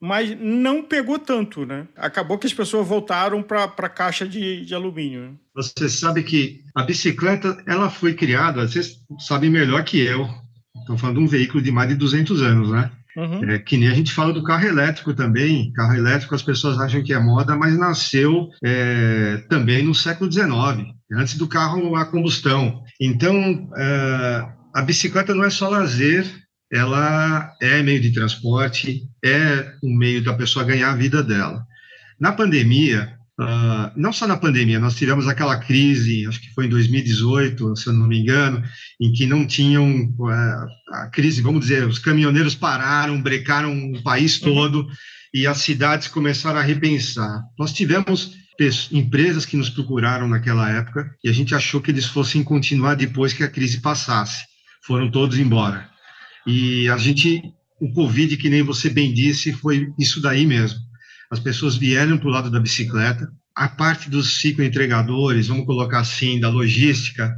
[0.00, 1.86] mas não pegou tanto, né?
[1.96, 5.22] Acabou que as pessoas voltaram para a caixa de, de alumínio.
[5.22, 5.30] Né?
[5.54, 10.26] Você sabe que a bicicleta ela foi criada, vocês sabem melhor que eu.
[10.78, 12.90] Estou falando de um veículo de mais de 200 anos, né?
[13.16, 13.50] Uhum.
[13.50, 15.72] É, que nem a gente fala do carro elétrico também.
[15.72, 20.48] Carro elétrico as pessoas acham que é moda, mas nasceu é, também no século XIX,
[21.12, 22.82] antes do carro a combustão.
[23.00, 26.24] Então, é, a bicicleta não é só lazer,
[26.72, 31.66] ela é meio de transporte, é um meio da pessoa ganhar a vida dela.
[32.18, 36.68] Na pandemia, uh, não só na pandemia, nós tivemos aquela crise, acho que foi em
[36.68, 38.62] 2018, se eu não me engano,
[39.00, 44.40] em que não tinham uh, a crise, vamos dizer, os caminhoneiros pararam, brecaram o país
[44.40, 44.54] uhum.
[44.54, 44.90] todo uhum.
[45.34, 47.42] e as cidades começaram a repensar.
[47.58, 48.38] Nós tivemos
[48.92, 53.32] empresas que nos procuraram naquela época e a gente achou que eles fossem continuar depois
[53.32, 54.44] que a crise passasse.
[54.84, 55.89] Foram todos embora.
[56.46, 57.42] E a gente,
[57.80, 60.78] o Covid, que nem você bem disse, foi isso daí mesmo.
[61.30, 66.40] As pessoas vieram para o lado da bicicleta, a parte dos cicloentregadores, vamos colocar assim,
[66.40, 67.36] da logística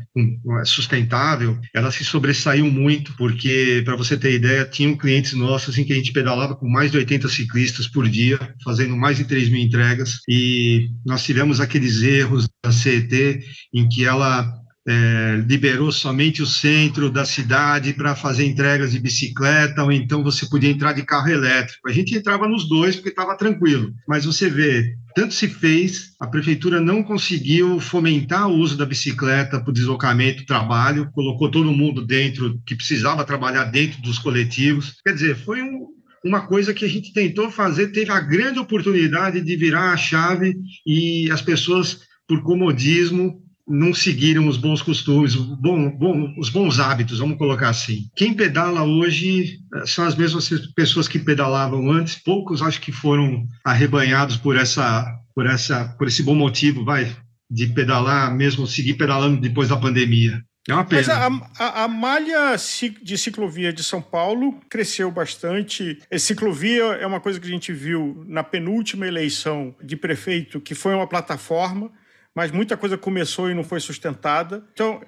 [0.65, 5.93] sustentável, ela se sobressaiu muito, porque, para você ter ideia, tinham clientes nossos em que
[5.93, 9.61] a gente pedalava com mais de 80 ciclistas por dia, fazendo mais de 3 mil
[9.61, 13.41] entregas, e nós tivemos aqueles erros da CET
[13.75, 19.85] em que ela é, liberou somente o centro da cidade para fazer entregas de bicicleta,
[19.85, 21.89] ou então você podia entrar de carro elétrico.
[21.89, 23.93] A gente entrava nos dois porque estava tranquilo.
[24.09, 29.61] Mas você vê, tanto se fez, a prefeitura não conseguiu fomentar o uso da bicicleta
[29.61, 34.97] para o deslocamento, trabalho, colocou todo mundo dentro, que precisava trabalhar dentro dos coletivos.
[35.05, 35.87] Quer dizer, foi um,
[36.25, 40.57] uma coisa que a gente tentou fazer, teve a grande oportunidade de virar a chave
[40.87, 47.19] e as pessoas, por comodismo, não seguiram os bons costumes, bom, bom, os bons hábitos,
[47.19, 48.09] vamos colocar assim.
[48.17, 53.47] Quem pedala hoje eh, são as mesmas pessoas que pedalavam antes, poucos acho que foram
[53.65, 57.15] arrebanhados por essa, por essa, por esse bom motivo, vai,
[57.51, 60.43] de pedalar, mesmo seguir pedalando depois da pandemia.
[60.69, 61.03] É uma pena.
[61.03, 62.55] Mas a, a, a, malha
[63.03, 65.99] de ciclovia de São Paulo cresceu bastante.
[66.11, 70.75] A ciclovia é uma coisa que a gente viu na penúltima eleição de prefeito, que
[70.75, 71.91] foi uma plataforma
[72.35, 74.65] mas muita coisa começou e não foi sustentada.
[74.73, 75.01] Então,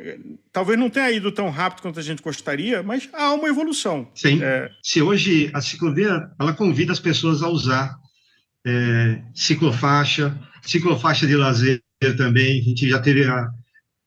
[0.52, 4.10] talvez não tenha ido tão rápido quanto a gente gostaria, mas há uma evolução.
[4.14, 4.42] Sim.
[4.42, 4.70] É...
[4.82, 7.96] Se hoje a ciclovia ela convida as pessoas a usar
[8.66, 11.82] é, ciclofaixa, ciclofaixa de lazer
[12.16, 12.60] também.
[12.60, 13.48] A gente já teve a,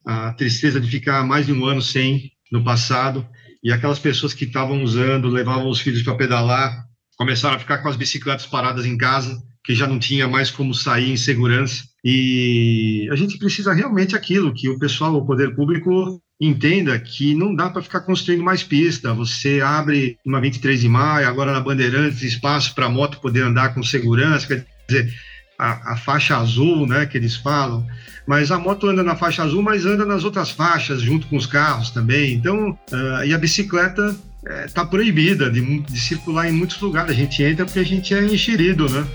[0.06, 3.28] a tristeza de ficar mais de um ano sem no passado,
[3.64, 6.86] e aquelas pessoas que estavam usando, levavam os filhos para pedalar,
[7.18, 10.74] começaram a ficar com as bicicletas paradas em casa, que já não tinha mais como
[10.74, 11.84] sair em segurança.
[12.02, 17.54] E a gente precisa realmente aquilo que o pessoal, o poder público entenda que não
[17.54, 19.14] dá para ficar construindo mais pista.
[19.14, 23.74] Você abre uma 23 de maio, agora na Bandeirantes, espaço para a moto poder andar
[23.74, 25.14] com segurança, quer dizer,
[25.60, 27.86] a, a, faixa azul, né, que eles falam.
[28.26, 31.46] Mas a moto anda na faixa azul, mas anda nas outras faixas, junto com os
[31.46, 32.36] carros também.
[32.36, 37.12] Então, uh, e a bicicleta é, tá proibida de, de, circular em muitos lugares.
[37.12, 39.06] A gente entra porque a gente é enxerido, né?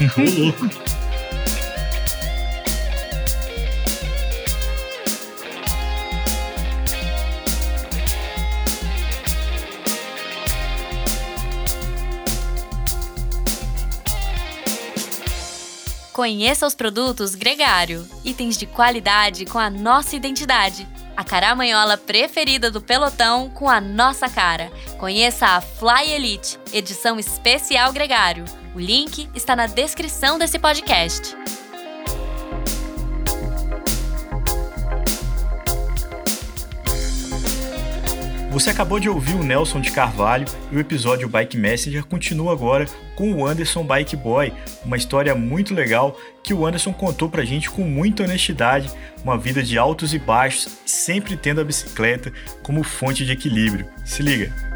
[0.16, 0.68] Ô louco.
[16.12, 20.88] Conheça os produtos Gregário, itens de qualidade com a nossa identidade.
[21.16, 24.70] A caramanhola preferida do pelotão com a nossa cara.
[24.98, 28.44] Conheça a Fly Elite, edição especial Gregário.
[28.74, 31.34] O link está na descrição desse podcast.
[38.56, 42.86] Você acabou de ouvir o Nelson de Carvalho e o episódio Bike Messenger continua agora
[43.14, 44.50] com o Anderson Bike Boy,
[44.82, 48.90] uma história muito legal que o Anderson contou pra gente com muita honestidade,
[49.22, 52.32] uma vida de altos e baixos, sempre tendo a bicicleta
[52.62, 53.90] como fonte de equilíbrio.
[54.06, 54.75] Se liga!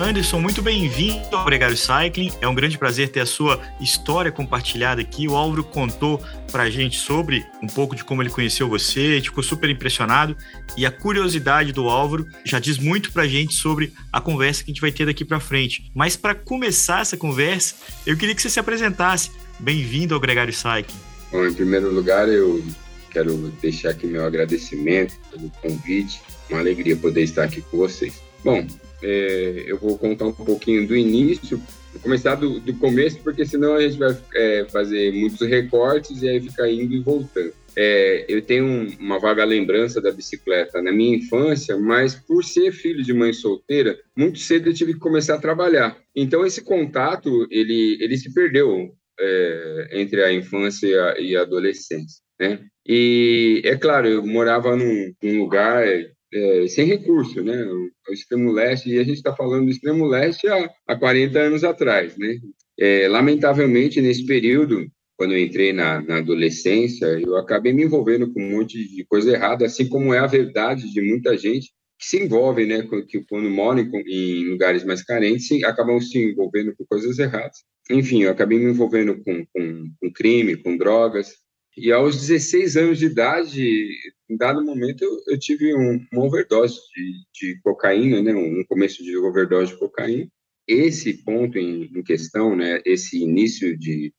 [0.00, 2.30] Anderson, muito bem-vindo ao Gregário Cycling.
[2.40, 5.26] É um grande prazer ter a sua história compartilhada aqui.
[5.26, 6.22] O Álvaro contou
[6.52, 10.36] para a gente sobre um pouco de como ele conheceu você, ficou super impressionado.
[10.76, 14.70] E a curiosidade do Álvaro já diz muito para a gente sobre a conversa que
[14.70, 15.90] a gente vai ter daqui para frente.
[15.92, 17.74] Mas para começar essa conversa,
[18.06, 19.32] eu queria que você se apresentasse.
[19.58, 21.00] Bem-vindo ao Gregário Cycling.
[21.32, 22.64] Bom, em primeiro lugar, eu
[23.10, 26.20] quero deixar aqui meu agradecimento pelo convite.
[26.48, 28.22] Uma alegria poder estar aqui com vocês.
[28.44, 28.64] Bom,
[29.02, 31.60] é, eu vou contar um pouquinho do início,
[31.92, 36.28] vou começar do, do começo, porque senão a gente vai é, fazer muitos recortes e
[36.28, 37.52] aí ficar indo e voltando.
[37.76, 43.04] É, eu tenho uma vaga lembrança da bicicleta na minha infância, mas por ser filho
[43.04, 45.96] de mãe solteira, muito cedo eu tive que começar a trabalhar.
[46.14, 51.42] Então esse contato ele ele se perdeu é, entre a infância e a, e a
[51.42, 52.60] adolescência, né?
[52.84, 55.86] E é claro, eu morava num, num lugar
[56.32, 57.64] é, sem recurso, né?
[57.64, 61.64] O, extremo leste, e a gente está falando do extremo leste há, há 40 anos
[61.64, 62.38] atrás, né?
[62.78, 68.40] É, lamentavelmente, nesse período, quando eu entrei na, na, adolescência, eu acabei me envolvendo com
[68.40, 72.22] um monte de coisa errada, assim como é a verdade de muita gente que se
[72.22, 77.18] envolve, né, que quando moram em, em lugares mais carentes, acabam se envolvendo com coisas
[77.18, 77.58] erradas.
[77.90, 81.34] Enfim, eu acabei me envolvendo com, com, com crime, com drogas,
[81.80, 83.90] e aos 16 anos de idade,
[84.28, 88.34] em dado momento, eu, eu tive um, uma overdose de, de cocaína, né?
[88.34, 90.28] um começo de overdose de cocaína.
[90.66, 92.80] Esse ponto em, em questão, né?
[92.84, 94.12] esse início de,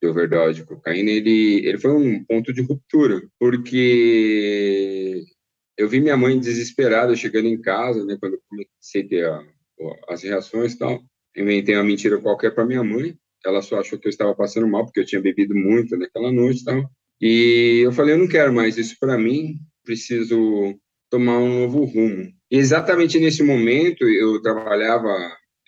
[0.00, 5.24] de overdose de cocaína, ele, ele foi um ponto de ruptura, porque
[5.76, 9.44] eu vi minha mãe desesperada chegando em casa, né, quando eu comecei a ter a,
[10.08, 11.00] as reações e tal.
[11.36, 13.16] Inventei uma mentira qualquer para minha mãe.
[13.44, 16.62] Ela só achou que eu estava passando mal, porque eu tinha bebido muito naquela noite
[16.62, 16.90] e tal.
[17.20, 20.78] E eu falei, eu não quero mais isso para mim, preciso
[21.10, 22.32] tomar um novo rumo.
[22.50, 25.08] E exatamente nesse momento, eu trabalhava,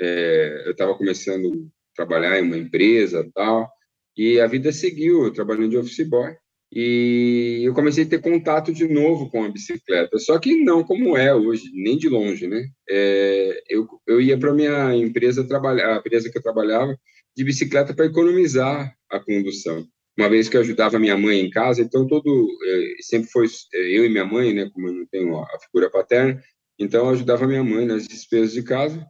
[0.01, 3.68] é, eu estava começando a trabalhar em uma empresa tal,
[4.16, 6.34] e a vida seguiu, trabalhando de office boy.
[6.72, 11.16] E eu comecei a ter contato de novo com a bicicleta, só que não como
[11.16, 12.64] é hoje, nem de longe, né?
[12.88, 16.96] É, eu, eu ia para minha empresa trabalhar, a empresa que eu trabalhava,
[17.36, 19.84] de bicicleta para economizar a condução
[20.19, 23.99] uma vez que eu ajudava minha mãe em casa, então todo eh, sempre foi eh,
[23.99, 26.41] eu e minha mãe, né, como eu não tenho a figura paterna,
[26.79, 29.07] então eu ajudava minha mãe nas despesas de casa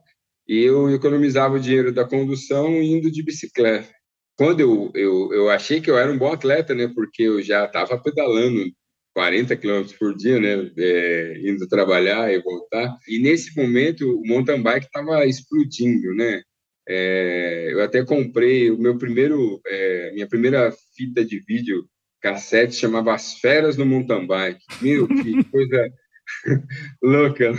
[0.48, 3.88] e eu economizava o dinheiro da condução indo de bicicleta.
[4.36, 7.66] Quando eu, eu, eu achei que eu era um bom atleta, né, porque eu já
[7.66, 8.64] estava pedalando
[9.14, 12.96] 40 quilômetros por dia, né, é, indo trabalhar e voltar.
[13.08, 16.42] E nesse momento o mountain bike estava explodindo, né?
[16.92, 21.88] É, eu até comprei o meu primeiro, é, minha primeira fita de vídeo
[22.20, 24.60] cassete chamava As Feras no Mountain Bike.
[24.82, 25.88] Meu, que coisa
[27.00, 27.52] louca.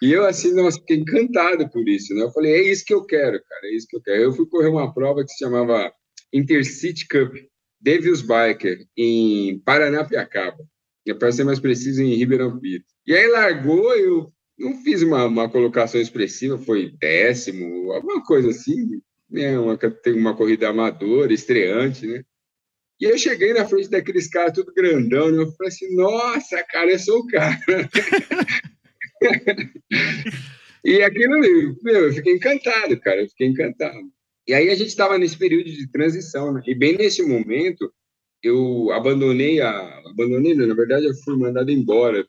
[0.00, 2.22] E eu, assim, nossa, fiquei encantado por isso, né?
[2.22, 4.22] Eu falei, é isso que eu quero, cara, é isso que eu quero.
[4.22, 5.92] Eu fui correr uma prova que se chamava
[6.32, 7.34] Intercity Cup,
[7.80, 10.64] Devil's Biker, em Paranapiacaba.
[11.18, 12.86] Para ser mais preciso, em Ribeirão Preto.
[13.04, 14.32] E aí largou, eu
[14.62, 19.58] não fiz uma, uma colocação expressiva, foi décimo, alguma coisa assim, né?
[19.58, 22.22] uma, uma corrida amadora, estreante, né?
[23.00, 25.42] E eu cheguei na frente daqueles caras tudo grandão, né?
[25.42, 27.58] eu falei assim, nossa, cara, eu sou o cara.
[30.84, 31.40] e aquilo,
[31.82, 33.98] meu, eu fiquei encantado, cara, eu fiquei encantado.
[34.46, 36.62] E aí a gente estava nesse período de transição, né?
[36.64, 37.92] E bem nesse momento,
[38.40, 40.02] eu abandonei a...
[40.06, 42.24] Abandonei, na verdade, eu fui mandado embora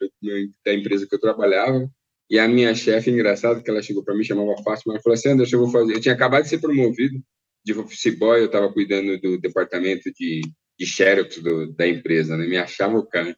[0.66, 1.88] da empresa que eu trabalhava,
[2.30, 5.30] e a minha chefe, engraçado, que ela chegou para mim, chamava Fátima, ela falou assim:
[5.30, 5.94] Anderson, eu vou fazer.
[5.94, 7.20] Eu tinha acabado de ser promovido
[7.66, 10.42] de office boy, eu estava cuidando do departamento de,
[10.78, 12.46] de xerox do, da empresa, né?
[12.46, 13.36] Me achava o cara.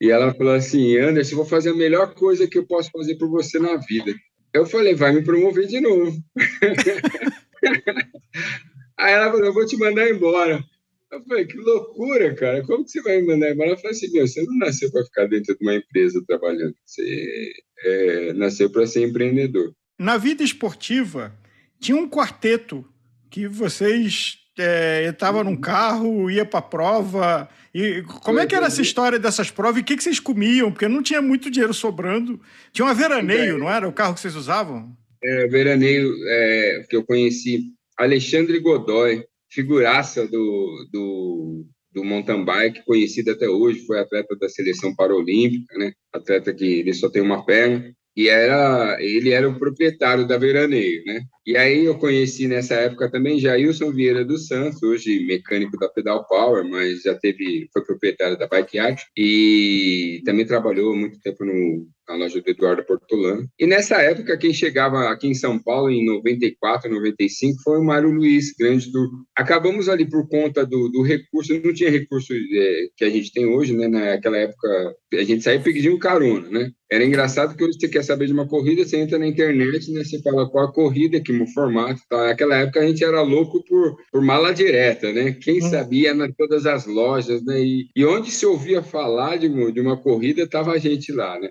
[0.00, 3.16] E ela falou assim, Anderson, eu vou fazer a melhor coisa que eu posso fazer
[3.16, 4.14] por você na vida.
[4.52, 6.16] Eu falei, vai me promover de novo.
[8.98, 10.64] Aí ela falou, eu vou te mandar embora.
[11.12, 12.64] Eu falei, que loucura, cara.
[12.64, 13.70] Como que você vai me mandar embora?
[13.70, 16.74] Ela falou assim, meu, você não nasceu para ficar dentro de uma empresa trabalhando.
[16.84, 17.52] Você
[17.84, 19.72] é, nasceu para ser empreendedor.
[19.98, 21.34] Na vida esportiva,
[21.78, 22.84] tinha um quarteto
[23.30, 27.48] que vocês é, estavam num carro, ia para a prova.
[27.74, 30.70] E como é que era essa história dessas provas e o que, que vocês comiam?
[30.70, 32.40] Porque não tinha muito dinheiro sobrando.
[32.72, 33.88] Tinha um veraneio, não era?
[33.88, 34.96] O carro que vocês usavam?
[35.22, 43.32] É, veraneio é, que eu conheci Alexandre Godoy, figuraça do, do, do mountain bike, conhecido
[43.32, 45.92] até hoje, foi atleta da seleção paralímpica, né?
[46.12, 51.02] Atleta que ele só tem uma perna e era ele era o proprietário da Veraneio,
[51.04, 51.20] né?
[51.46, 56.26] E aí eu conheci nessa época também Jailson Vieira dos Santos, hoje mecânico da Pedal
[56.28, 61.86] Power, mas já teve foi proprietário da Bike Art e também trabalhou muito tempo no
[62.10, 63.48] na loja do Eduardo Portolano.
[63.58, 68.10] E nessa época, quem chegava aqui em São Paulo, em 94, 95, foi o Mário
[68.10, 69.08] Luiz, grande do.
[69.36, 73.46] Acabamos ali por conta do, do recurso, não tinha recurso é, que a gente tem
[73.46, 73.88] hoje, né?
[73.88, 76.70] Naquela época, a gente saía pedindo carona, né?
[76.90, 80.02] Era engraçado que hoje você quer saber de uma corrida, você entra na internet, né?
[80.02, 82.00] Você fala qual a corrida, que formato.
[82.08, 82.26] Tá?
[82.26, 85.32] Naquela época a gente era louco por, por mala direta, né?
[85.32, 85.70] Quem hum.
[85.70, 87.62] sabia nas todas as lojas, né?
[87.62, 91.38] E, e onde se ouvia falar de uma, de uma corrida, tava a gente lá,
[91.38, 91.50] né?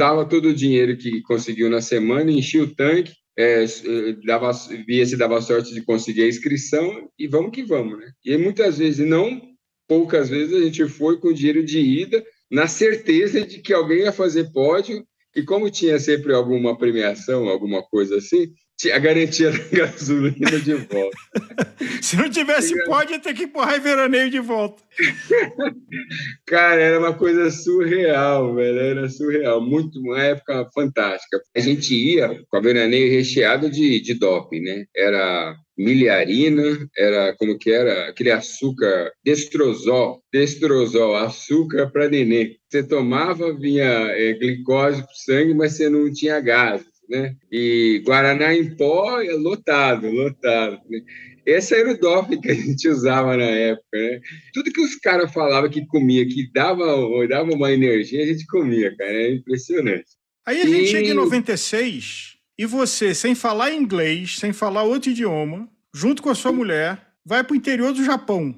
[0.00, 3.66] Juntava todo o dinheiro que conseguiu na semana, enchia o tanque, é,
[4.24, 4.50] dava,
[4.86, 8.10] via se dava sorte de conseguir a inscrição e vamos que vamos, né?
[8.24, 9.42] E muitas vezes, não
[9.86, 14.12] poucas vezes, a gente foi com dinheiro de ida, na certeza de que alguém ia
[14.12, 15.04] fazer pódio,
[15.36, 18.50] e como tinha sempre alguma premiação, alguma coisa assim,
[18.88, 21.16] a garantia da gasolina de volta.
[22.00, 24.82] Se não tivesse pode, ia ter que empurrar e veraneio de volta.
[26.46, 28.78] Cara, era uma coisa surreal, velho.
[28.78, 29.60] Era surreal.
[29.60, 31.40] Muito, uma época fantástica.
[31.56, 34.84] A gente ia com a veraneio recheado de, de doping, né?
[34.96, 36.62] Era milharina,
[36.96, 42.56] era como que era aquele açúcar destrozol, destrozol, açúcar para nenê.
[42.68, 47.34] Você tomava, vinha é, glicose para sangue, mas você não tinha gás né?
[47.50, 50.80] E Guaraná em pó é lotado, lotado.
[50.88, 51.02] Né?
[51.44, 54.20] Esse era o que a gente usava na época, né?
[54.54, 56.84] Tudo que os caras falavam que comia, que dava,
[57.28, 59.12] dava uma energia, a gente comia, cara.
[59.12, 60.06] É impressionante.
[60.46, 60.86] Aí a gente e...
[60.86, 66.34] chega em 96 e você, sem falar inglês, sem falar outro idioma, junto com a
[66.34, 68.54] sua mulher, vai para o interior do Japão.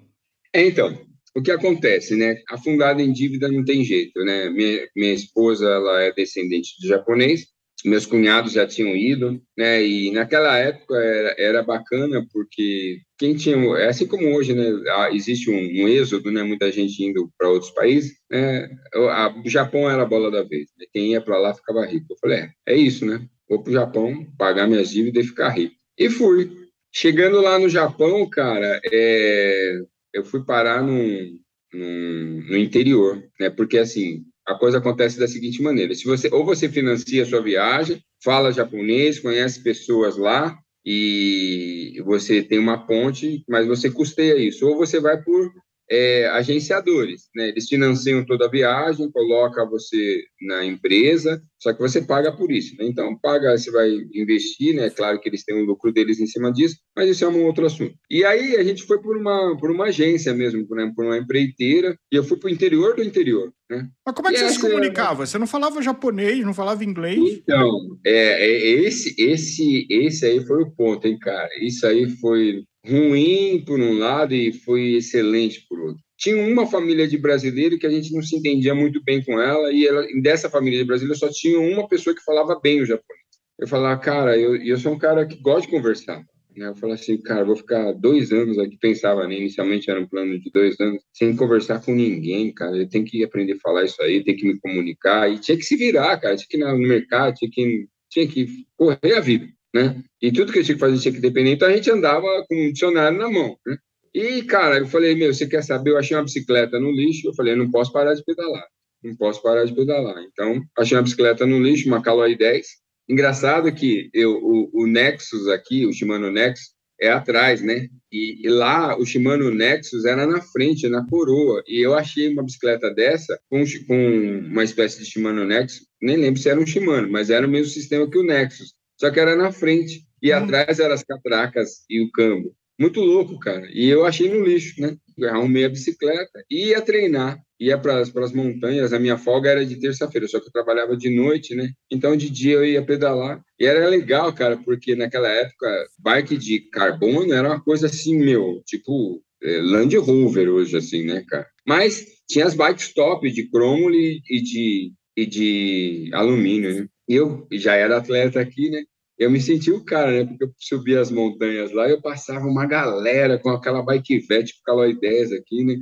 [0.54, 0.98] Então,
[1.34, 2.36] o que acontece, né?
[2.50, 4.50] Afundada em dívida não tem jeito, né?
[4.50, 7.46] Minha, minha esposa, ela é descendente de japonês,
[7.84, 9.84] meus cunhados já tinham ido, né?
[9.84, 14.64] E naquela época era, era bacana porque quem tinha, é assim como hoje, né?
[15.12, 16.42] Existe um, um êxodo, né?
[16.42, 18.68] Muita gente indo para outros países, né?
[18.94, 20.68] o Japão era a bola da vez.
[20.78, 20.86] Né?
[20.92, 22.06] Quem ia para lá ficava rico.
[22.10, 23.26] Eu falei, é, é isso, né?
[23.48, 25.74] Vou para o Japão, pagar minhas dívidas e ficar rico.
[25.98, 26.50] E fui.
[26.94, 29.78] Chegando lá no Japão, cara, é,
[30.12, 31.38] eu fui parar num,
[31.72, 33.50] num, no interior, né?
[33.50, 37.42] Porque assim, a coisa acontece da seguinte maneira: se você ou você financia a sua
[37.42, 44.66] viagem, fala japonês, conhece pessoas lá e você tem uma ponte, mas você custeia isso,
[44.66, 45.52] ou você vai por
[45.90, 47.48] é, agenciadores, né?
[47.48, 52.74] Eles financiam toda a viagem, coloca você na empresa, só que você paga por isso,
[52.76, 52.86] né?
[52.86, 54.90] Então, paga, você vai investir, né?
[54.90, 57.66] Claro que eles têm um lucro deles em cima disso, mas isso é um outro
[57.66, 57.94] assunto.
[58.10, 60.90] E aí a gente foi por uma, por uma agência mesmo, né?
[60.94, 63.88] por uma empreiteira, e eu fui para o interior do interior, né?
[64.04, 64.54] Mas como é que e você essa...
[64.54, 65.26] se comunicava?
[65.26, 67.18] Você não falava japonês, não falava inglês?
[67.18, 71.50] Então, é, é, esse, esse, esse aí foi o ponto, hein, cara?
[71.60, 76.02] Isso aí foi ruim por um lado e foi excelente por outro.
[76.16, 79.72] Tinha uma família de brasileiro que a gente não se entendia muito bem com ela,
[79.72, 83.22] e ela, dessa família de brasileiro só tinha uma pessoa que falava bem o japonês.
[83.58, 86.24] Eu falava, cara, eu, eu sou um cara que gosta de conversar.
[86.56, 86.68] Né?
[86.68, 89.36] Eu falei assim, cara, vou ficar dois anos aqui, pensava, né?
[89.36, 92.76] inicialmente era um plano de dois anos, sem conversar com ninguém, cara.
[92.76, 95.64] Eu tenho que aprender a falar isso aí, tem que me comunicar, e tinha que
[95.64, 99.46] se virar, cara, tinha que ir no mercado, tinha que, tinha que correr a vida
[99.74, 100.02] né?
[100.20, 102.54] E tudo que eu tinha que fazer tinha que depender, então a gente andava com
[102.54, 103.76] um dicionário na mão, né?
[104.14, 105.90] E, cara, eu falei, meu, você quer saber?
[105.90, 108.66] Eu achei uma bicicleta no lixo, eu falei, não posso parar de pedalar,
[109.02, 110.22] não posso parar de pedalar.
[110.22, 112.66] Então, achei uma bicicleta no lixo, uma Caloi 10.
[113.08, 117.88] Engraçado que eu, o, o Nexus aqui, o Shimano Nexus, é atrás, né?
[118.12, 121.62] E, e, lá o Shimano Nexus era na frente, na coroa.
[121.66, 125.86] E eu achei uma bicicleta dessa com, com uma espécie de Shimano Nexus.
[126.00, 129.10] Nem lembro se era um Shimano, mas era o mesmo sistema que o Nexus só
[129.10, 130.36] que era na frente e hum.
[130.36, 132.54] atrás eram as catracas e o câmbio.
[132.78, 133.68] muito louco, cara.
[133.72, 134.96] E eu achei no lixo, né?
[135.18, 138.92] Eu arrumei a bicicleta, ia treinar, ia para as montanhas.
[138.92, 141.70] A minha folga era de terça-feira, só que eu trabalhava de noite, né?
[141.90, 143.42] Então de dia eu ia pedalar.
[143.58, 148.62] E era legal, cara, porque naquela época, bike de carbono era uma coisa assim, meu,
[148.64, 151.48] tipo é, Land Rover hoje, assim, né, cara?
[151.66, 156.86] Mas tinha as bikes top de cromo e de, e de alumínio, né?
[157.08, 158.84] Eu já era atleta aqui, né?
[159.22, 160.24] Eu me senti o cara, né?
[160.24, 164.62] Porque eu subia as montanhas lá, eu passava uma galera com aquela bike vet tipo
[164.64, 165.76] Caloi 10 aqui, né?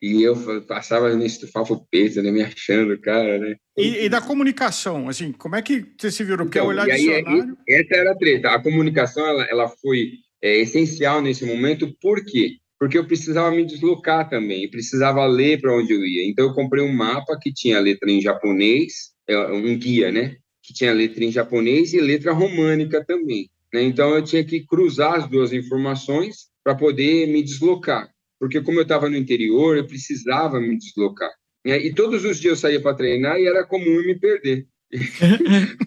[0.00, 0.36] E eu
[0.66, 1.50] passava nesse
[1.90, 2.30] peito, né?
[2.30, 3.56] Me achando, cara, né?
[3.76, 6.46] E, e, da comunicação, assim, como é que você se virou?
[6.46, 7.56] Porque então, olhar aí, dicionário...
[7.68, 8.50] essa era a treta.
[8.50, 12.56] A comunicação, ela, ela foi é, essencial nesse momento, por quê?
[12.78, 16.28] Porque eu precisava me deslocar também, precisava ler para onde eu ia.
[16.28, 18.92] Então, eu comprei um mapa que tinha letra em japonês,
[19.26, 20.36] é, um guia, né?
[20.66, 23.48] Que tinha letra em japonês e letra românica também.
[23.72, 23.82] Né?
[23.84, 28.10] Então, eu tinha que cruzar as duas informações para poder me deslocar,
[28.40, 31.30] porque como eu estava no interior, eu precisava me deslocar.
[31.64, 31.78] Né?
[31.78, 34.66] E todos os dias eu saía para treinar e era comum me perder.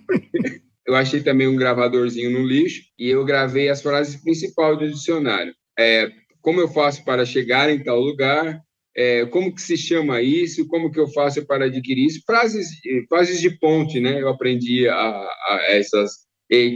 [0.87, 5.53] eu achei também um gravadorzinho no lixo e eu gravei as frases principais do dicionário.
[5.77, 6.09] É,
[6.41, 8.61] como eu faço para chegar em tal lugar?
[8.99, 12.67] É, como que se chama isso, como que eu faço para adquirir isso, frases,
[13.07, 14.21] frases de ponte, né?
[14.21, 16.11] Eu aprendi a, a essas,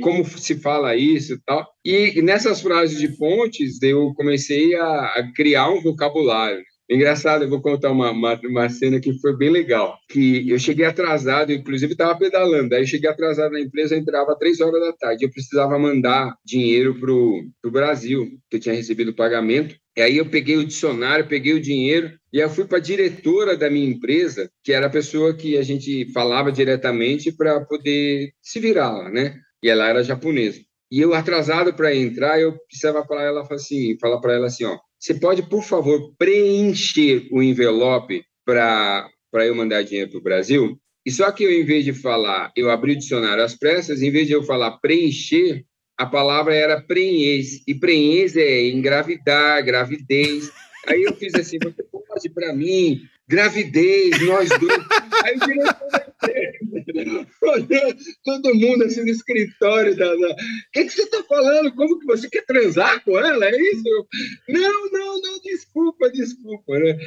[0.02, 1.68] como se fala isso e tal.
[1.84, 6.64] E nessas frases de pontes, eu comecei a, a criar um vocabulário.
[6.90, 9.98] Engraçado, eu vou contar uma, uma, uma, cena que foi bem legal.
[10.10, 12.76] Que eu cheguei atrasado, inclusive estava pedalando.
[12.76, 15.24] Aí eu cheguei atrasado na empresa, entrava três horas da tarde.
[15.24, 19.76] Eu precisava mandar dinheiro para o Brasil, que eu tinha recebido o pagamento.
[19.96, 23.56] E aí eu peguei o dicionário, peguei o dinheiro e eu fui para a diretora
[23.56, 28.60] da minha empresa, que era a pessoa que a gente falava diretamente para poder se
[28.60, 29.36] virar lá, né?
[29.62, 30.60] E ela era japonesa.
[30.92, 34.78] E eu atrasado para entrar, eu precisava falar ela assim, falar para ela assim, ó,
[35.04, 40.80] você pode por favor preencher o envelope para eu mandar dinheiro para o Brasil?
[41.06, 44.10] E só que eu, em vez de falar, eu abri o dicionário às pressas, em
[44.10, 45.66] vez de eu falar preencher,
[45.98, 50.50] a palavra era prenhez, e prenhez é engravidar, gravidez.
[50.88, 54.86] Aí eu fiz assim, você pode para mim, gravidez, nós dois.
[55.26, 56.03] Aí o diretor
[58.24, 60.14] todo mundo assim no escritório da.
[60.14, 60.36] O
[60.74, 61.74] que, que você está falando?
[61.76, 63.46] Como que você quer transar com ela?
[63.46, 64.08] É isso?
[64.50, 66.98] não, não, não, desculpa, desculpa, né?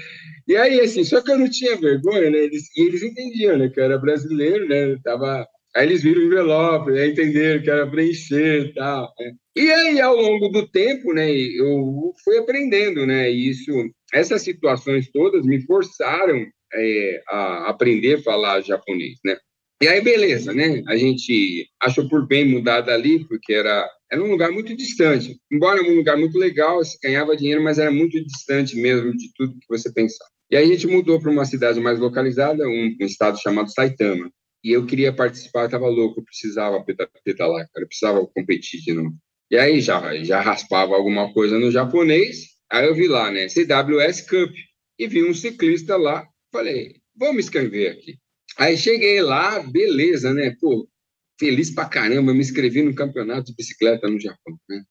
[0.49, 2.39] E aí, assim, só que eu não tinha vergonha, né?
[2.39, 3.69] Eles, e eles entendiam, né?
[3.69, 4.97] Que eu era brasileiro, né?
[5.03, 5.47] tava
[5.77, 9.13] Aí eles viram o envelope, aí entenderam que era preencher e tal.
[9.21, 9.33] Né?
[9.57, 13.29] E aí, ao longo do tempo, né, eu fui aprendendo, né?
[13.29, 13.71] Isso,
[14.13, 19.37] essas situações todas me forçaram é, a aprender a falar japonês, né?
[19.83, 20.83] E aí, beleza, né?
[20.89, 25.39] A gente achou por bem mudar dali, porque era, era um lugar muito distante.
[25.53, 29.59] Embora um lugar muito legal, se ganhava dinheiro, mas era muito distante mesmo de tudo
[29.59, 30.31] que você pensava.
[30.51, 34.31] E aí a gente mudou para uma cidade mais localizada, um, um estado chamado Saitama
[34.67, 36.85] e eu queria participar, eu tava louco, eu precisava
[37.25, 39.15] pedalar, cara, precisava competir de novo.
[39.49, 44.23] E aí já, já raspava alguma coisa no japonês, aí eu vi lá, né, CWS
[44.23, 44.53] Cup,
[44.99, 46.27] e vi um ciclista lá,
[46.57, 48.19] falei, vamos escrever aqui.
[48.59, 50.89] Aí cheguei lá, beleza, né, pô,
[51.39, 54.83] feliz pra caramba, me inscrevi no campeonato de bicicleta no Japão, né,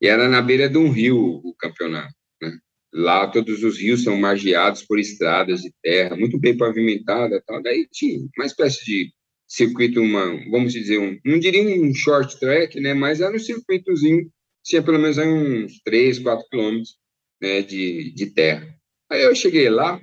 [0.00, 2.14] e era na beira de um rio o campeonato.
[2.94, 7.62] Lá todos os rios são margeados por estradas de terra, muito bem pavimentada, tal.
[7.62, 9.10] Daí tinha uma espécie de
[9.48, 14.30] circuito, uma, vamos dizer, um, não diria um short track, né, mas era um circuitozinho,
[14.62, 16.96] tinha pelo menos uns 3, 4 quilômetros
[17.40, 18.68] né, de, de terra.
[19.10, 19.98] Aí eu cheguei lá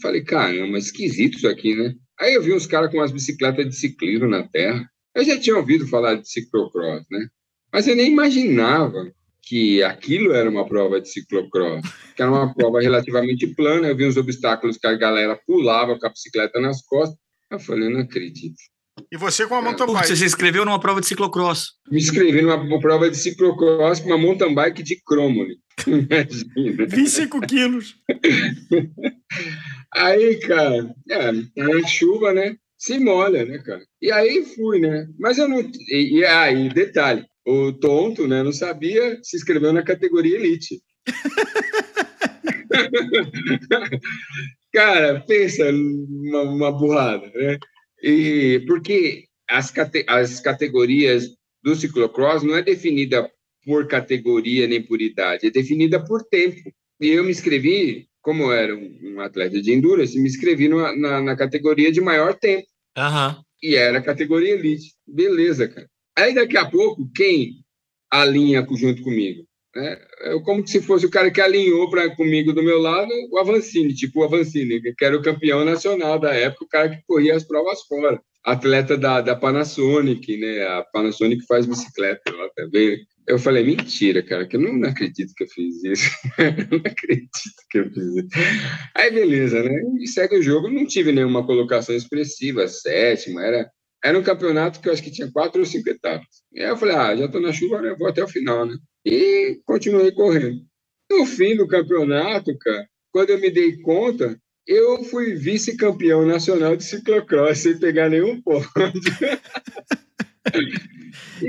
[0.00, 1.94] falei, caramba, esquisito isso aqui, né?
[2.18, 4.88] Aí eu vi uns caras com umas bicicletas de ciclismo na terra.
[5.14, 7.28] Eu já tinha ouvido falar de ciclocross, né?
[7.72, 11.82] Mas eu nem imaginava que aquilo era uma prova de ciclocross,
[12.14, 13.88] que era uma prova relativamente plana.
[13.88, 17.18] Eu vi uns obstáculos que a galera pulava com a bicicleta nas costas.
[17.50, 18.56] Eu falei, não acredito.
[19.12, 20.08] E você com a mountain bike?
[20.08, 21.74] Você se inscreveu numa prova de ciclocross?
[21.90, 25.46] Me inscrevi numa prova de ciclocross com uma mountain bike de cromo.
[26.88, 27.94] 25 quilos.
[29.96, 31.30] Aí, cara, é,
[31.62, 32.56] a chuva, né?
[32.76, 33.82] Se molha, né, cara?
[34.00, 35.08] E aí fui, né?
[35.18, 35.60] Mas eu não.
[35.60, 40.82] E, e aí, detalhe, o tonto, né, não sabia, se inscreveu na categoria elite.
[44.72, 47.58] Cara, pensa uma, uma burrada, né?
[48.02, 51.30] E porque as, cate, as categorias
[51.62, 53.30] do ciclocross não é definida
[53.64, 56.60] por categoria nem por idade, é definida por tempo.
[57.00, 61.36] E eu me inscrevi, como era um, atleta de endurance, me inscrevi na, na, na
[61.36, 62.66] categoria de maior tempo.
[62.98, 63.40] Uhum.
[63.62, 64.94] E era a categoria elite.
[65.06, 65.88] Beleza, cara.
[66.18, 67.62] Aí daqui a pouco, quem
[68.10, 69.46] alinha junto comigo?
[69.76, 69.96] né?
[70.22, 73.94] Eu, como se fosse o cara que alinhou para comigo do meu lado o Avancini,
[73.94, 77.44] tipo o Avancini, que era o campeão nacional da época, o cara que corria as
[77.44, 78.20] provas fora.
[78.42, 80.66] Atleta da, da Panasonic, né?
[80.66, 82.98] A Panasonic faz bicicleta lá também.
[83.26, 86.10] Eu falei, mentira, cara, que eu não, acredito que eu fiz isso.
[86.70, 87.30] não acredito
[87.70, 88.28] que eu fiz isso.
[88.94, 89.74] Aí, beleza, né?
[90.00, 90.68] E segue o jogo.
[90.68, 93.70] Não tive nenhuma colocação expressiva, sétima, era
[94.04, 96.28] era um campeonato que eu acho que tinha quatro ou cinco etapas.
[96.52, 98.76] E aí eu falei, ah, já estou na chuva, eu vou até o final, né?
[99.04, 100.60] E continuei correndo.
[101.10, 106.84] No fim do campeonato, cara, quando eu me dei conta, eu fui vice-campeão nacional de
[106.84, 108.68] ciclocross sem pegar nenhum ponto.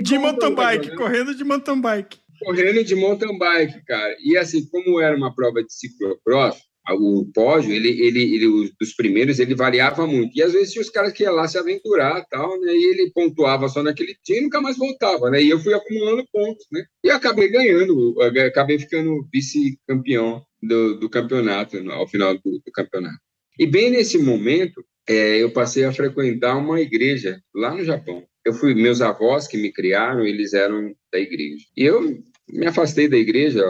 [0.02, 2.18] de mountain bike, correndo de mountain bike.
[2.40, 4.16] Correndo de mountain bike, cara.
[4.24, 6.58] E assim, como era uma prova de ciclocross,
[6.94, 10.38] o pódio, ele, ele, ele, os, dos primeiros, ele variava muito.
[10.38, 12.74] E às vezes tinha os caras que iam lá se aventurar tal, né?
[12.74, 15.42] E ele pontuava só naquele dia e nunca mais voltava, né?
[15.42, 16.84] E eu fui acumulando pontos, né?
[17.04, 23.20] E acabei ganhando, acabei ficando vice-campeão do, do campeonato, ao final do, do campeonato.
[23.60, 28.24] E bem nesse momento, é, eu passei a frequentar uma igreja lá no Japão.
[28.48, 31.66] Eu fui, meus avós que me criaram, eles eram da igreja.
[31.76, 33.62] E eu me afastei da igreja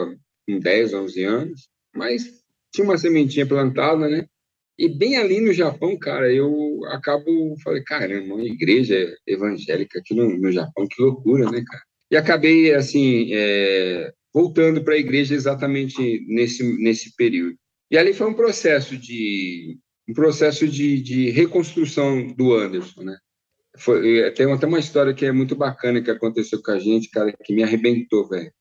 [0.47, 4.27] com 10, 11 anos, mas tinha uma sementinha plantada, né?
[4.77, 10.37] E bem ali no Japão, cara, eu acabo, falei, caramba, uma igreja evangélica aqui no,
[10.37, 11.83] no Japão, que loucura, né, cara?
[12.11, 17.57] E acabei, assim, é, voltando para a igreja exatamente nesse, nesse período.
[17.89, 19.75] E ali foi um processo de
[20.07, 23.17] um processo de, de reconstrução do Anderson, né?
[23.77, 27.31] Foi, tem até uma história que é muito bacana que aconteceu com a gente, cara,
[27.31, 28.51] que me arrebentou, velho.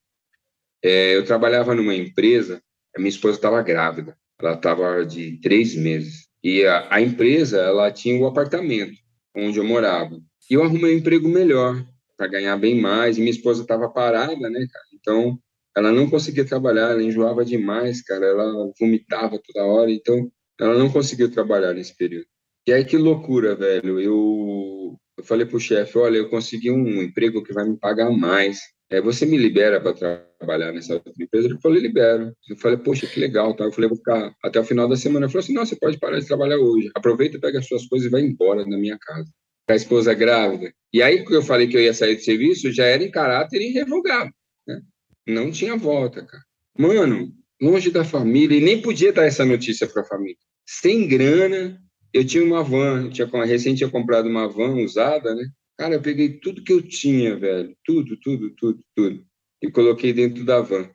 [0.82, 2.62] É, eu trabalhava numa empresa
[2.96, 6.28] a minha esposa estava grávida, ela estava de três meses.
[6.42, 8.96] E a, a, empresa, ela tinha o um apartamento
[9.36, 10.18] onde eu morava.
[10.50, 11.84] E eu arrumei um emprego melhor,
[12.16, 13.18] para ganhar bem mais.
[13.18, 14.84] E minha esposa estava parada, né, cara?
[14.94, 15.38] Então,
[15.76, 18.24] ela não conseguia trabalhar, ela enjoava demais, cara.
[18.24, 22.26] Ela vomitava toda hora, então ela não conseguiu trabalhar nesse período.
[22.66, 24.00] E aí, que loucura, velho.
[24.00, 28.58] Eu, eu falei pro chefe: olha, eu consegui um emprego que vai me pagar mais
[28.88, 31.48] é, você me libera para trabalhar nessa outra empresa?
[31.48, 32.32] Ele falou, libero.
[32.48, 33.54] Eu falei, poxa, que legal.
[33.54, 33.64] Tá?
[33.64, 35.26] Eu falei, vou ficar até o final da semana.
[35.26, 36.90] Ele falou assim, não, você pode parar de trabalhar hoje.
[36.94, 39.28] Aproveita, pega as suas coisas e vai embora da minha casa.
[39.68, 40.72] A esposa grávida.
[40.92, 43.60] E aí que eu falei que eu ia sair do serviço, já era em caráter
[43.60, 44.32] irrevogável.
[44.66, 44.80] Né?
[45.26, 46.44] Não tinha volta, cara.
[46.78, 50.36] Mano, longe da família, e nem podia dar essa notícia para a família.
[50.64, 51.80] Sem grana,
[52.16, 55.46] eu tinha uma van, tinha, recém tinha comprado uma van usada, né?
[55.78, 57.76] Cara, eu peguei tudo que eu tinha, velho.
[57.84, 59.22] Tudo, tudo, tudo, tudo.
[59.62, 60.88] E coloquei dentro da van.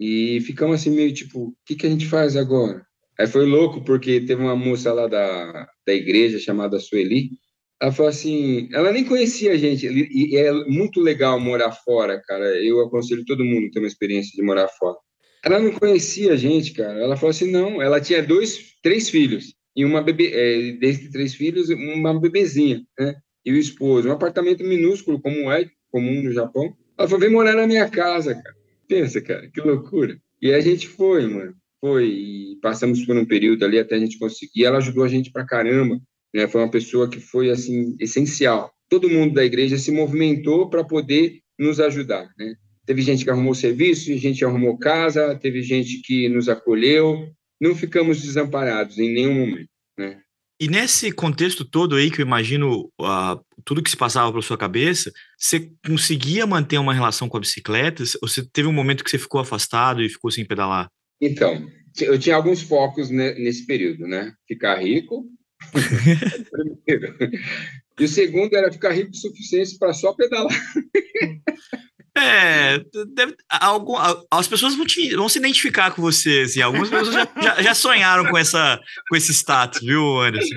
[0.00, 2.84] E ficamos assim, meio tipo, o que, que a gente faz agora?
[3.16, 7.30] Aí foi louco, porque teve uma moça lá da, da igreja chamada Sueli.
[7.80, 9.86] Ela falou assim: ela nem conhecia a gente.
[9.86, 12.44] E é muito legal morar fora, cara.
[12.64, 14.96] Eu aconselho todo mundo a ter uma experiência de morar fora.
[15.44, 16.98] Ela não conhecia a gente, cara.
[16.98, 17.80] Ela falou assim: não.
[17.80, 19.53] Ela tinha dois, três filhos.
[19.76, 23.14] E uma bebê, é, desde três filhos, uma bebezinha, né?
[23.44, 26.74] e o esposo, um apartamento minúsculo, como é comum no Japão.
[26.96, 28.56] Ela falou: vem morar na minha casa, cara.
[28.88, 30.18] Pensa, cara, que loucura.
[30.40, 31.54] E a gente foi, mano.
[31.80, 32.06] Foi.
[32.06, 34.64] E passamos por um período ali até a gente conseguir.
[34.64, 36.00] Ela ajudou a gente pra caramba.
[36.34, 36.48] Né?
[36.48, 38.72] Foi uma pessoa que foi, assim, essencial.
[38.88, 42.54] Todo mundo da igreja se movimentou para poder nos ajudar, né?
[42.86, 47.28] Teve gente que arrumou serviço, gente que arrumou casa, teve gente que nos acolheu.
[47.60, 50.20] Não ficamos desamparados em nenhum momento, né?
[50.60, 54.56] E nesse contexto todo aí, que eu imagino uh, tudo que se passava pela sua
[54.56, 58.04] cabeça, você conseguia manter uma relação com a bicicleta?
[58.22, 60.88] Ou você teve um momento que você ficou afastado e ficou sem pedalar?
[61.20, 61.66] Então,
[62.00, 64.32] eu tinha alguns focos nesse período, né?
[64.46, 65.26] Ficar rico,
[65.72, 67.14] primeiro.
[67.98, 70.50] E o segundo era ficar rico o suficiente para só pedalar.
[72.16, 72.78] É,
[73.12, 73.94] deve, algum,
[74.30, 77.74] as pessoas vão, te, vão se identificar com você, assim, algumas pessoas já, já, já,
[77.74, 80.54] sonharam com, essa, com esse status, viu, Anderson?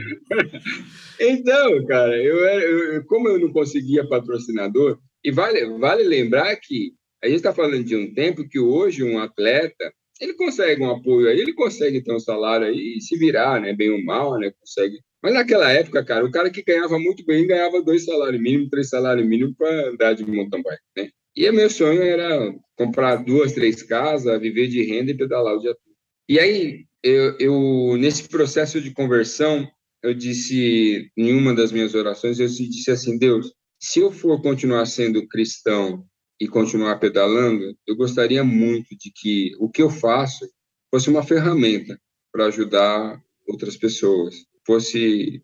[1.20, 6.91] Então, cara, eu, eu, como eu não conseguia patrocinador, e vale, vale lembrar que
[7.24, 9.91] a gente está falando de um tempo que hoje um atleta,
[10.22, 13.74] ele consegue um apoio aí, ele consegue ter um salário aí e se virar, né,
[13.74, 17.47] bem ou mal, né, consegue mas naquela época, cara, o cara que ganhava muito bem
[17.47, 21.10] ganhava dois salários mínimos, três salários mínimos para andar de mountain bike, né?
[21.38, 25.59] E o meu sonho era comprar duas, três casas, viver de renda e pedalar o
[25.59, 25.95] dia todo.
[26.27, 29.69] E aí, eu, eu, nesse processo de conversão,
[30.01, 34.88] eu disse, em uma das minhas orações, eu disse assim, Deus, se eu for continuar
[34.88, 36.03] sendo cristão
[36.41, 40.43] e continuar pedalando, eu gostaria muito de que o que eu faço
[40.89, 41.99] fosse uma ferramenta
[42.31, 44.33] para ajudar outras pessoas,
[44.65, 45.43] fosse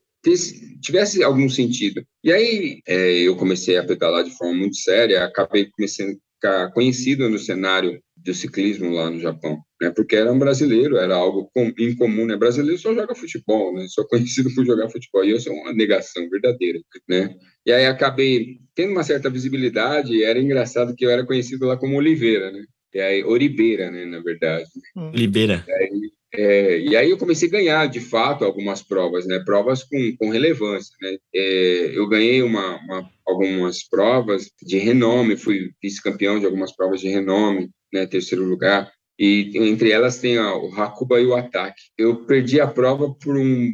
[0.81, 2.05] tivesse algum sentido.
[2.23, 6.71] E aí é, eu comecei a pedalar de forma muito séria, acabei começando a ficar
[6.71, 9.91] conhecido no cenário do ciclismo lá no Japão, né?
[9.93, 12.37] Porque era um brasileiro, era algo incomum, né?
[12.37, 13.85] Brasileiro só joga futebol, né?
[13.89, 15.25] Só conhecido por jogar futebol.
[15.25, 17.35] E eu sou uma negação verdadeira, né?
[17.65, 20.13] E aí acabei tendo uma certa visibilidade.
[20.13, 22.63] E era engraçado que eu era conhecido lá como Oliveira, né?
[22.93, 24.05] E aí Oribeira, né?
[24.05, 24.65] Na verdade.
[24.95, 25.65] Oliveira.
[25.67, 29.39] E aí, é, e aí eu comecei a ganhar, de fato, algumas provas, né?
[29.45, 31.17] Provas com, com relevância, né?
[31.33, 37.07] É, eu ganhei uma, uma, algumas provas de renome, fui vice-campeão de algumas provas de
[37.07, 38.07] renome, né?
[38.07, 38.91] Terceiro lugar.
[39.19, 41.83] E entre elas tem o Hakuba e o ataque.
[41.95, 43.71] Eu perdi a prova por um,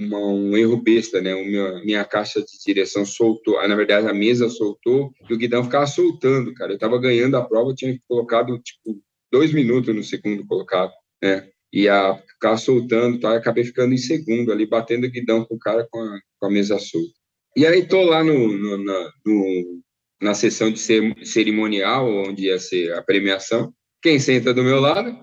[0.00, 1.34] um, um erro besta, né?
[1.34, 5.36] O meu, minha caixa de direção soltou, ah, na verdade a mesa soltou e o
[5.36, 6.72] guidão ficava soltando, cara.
[6.72, 8.98] Eu tava ganhando a prova, tinha colocado tipo
[9.30, 11.46] dois minutos no segundo colocado, né?
[11.74, 13.36] E a ficar soltando, tá?
[13.36, 16.78] acabei ficando em segundo ali, batendo guidão com o cara com a, com a mesa
[16.78, 17.12] solta.
[17.56, 19.82] E aí tô lá no, no, na, no,
[20.22, 23.74] na sessão de cerimonial, onde ia ser a premiação.
[24.00, 25.18] Quem senta do meu lado?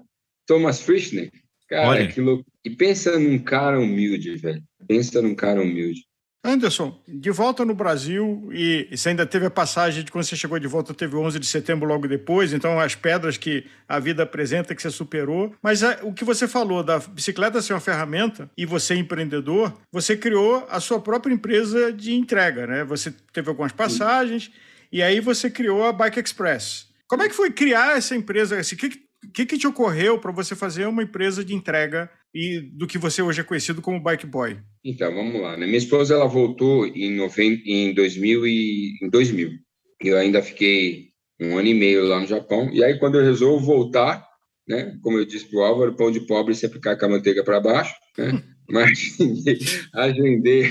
[0.45, 1.32] Thomas Frischner.
[1.70, 2.08] Cara, Olha.
[2.12, 2.43] que louco.
[2.66, 4.62] E pensa num cara humilde, velho.
[4.86, 6.02] Pensa num cara humilde.
[6.44, 10.58] Anderson, de volta no Brasil, e você ainda teve a passagem de quando você chegou
[10.58, 14.24] de volta, teve o 11 de setembro logo depois, então as pedras que a vida
[14.24, 15.56] apresenta que você superou.
[15.62, 20.18] Mas a, o que você falou da bicicleta ser uma ferramenta e você empreendedor, você
[20.18, 22.84] criou a sua própria empresa de entrega, né?
[22.86, 24.52] Você teve algumas passagens Sim.
[24.92, 26.88] e aí você criou a Bike Express.
[27.08, 28.60] Como é que foi criar essa empresa?
[28.60, 28.89] O que,
[29.32, 33.22] que, que te ocorreu para você fazer uma empresa de entrega e do que você
[33.22, 34.58] hoje é conhecido como Bike Boy?
[34.84, 35.58] Então, vamos lá.
[35.58, 35.66] Né?
[35.66, 39.52] Minha esposa ela voltou em, 90, em, 2000 e, em 2000.
[40.00, 41.10] Eu ainda fiquei
[41.40, 42.70] um ano e meio lá no Japão.
[42.72, 44.26] E aí, quando eu resolvo voltar,
[44.68, 47.44] né, como eu disse para o Álvaro, pão de pobre sempre cai com a manteiga
[47.44, 47.94] para baixo.
[48.18, 48.42] Né?
[48.72, 49.18] Mas
[49.94, 50.64] agendei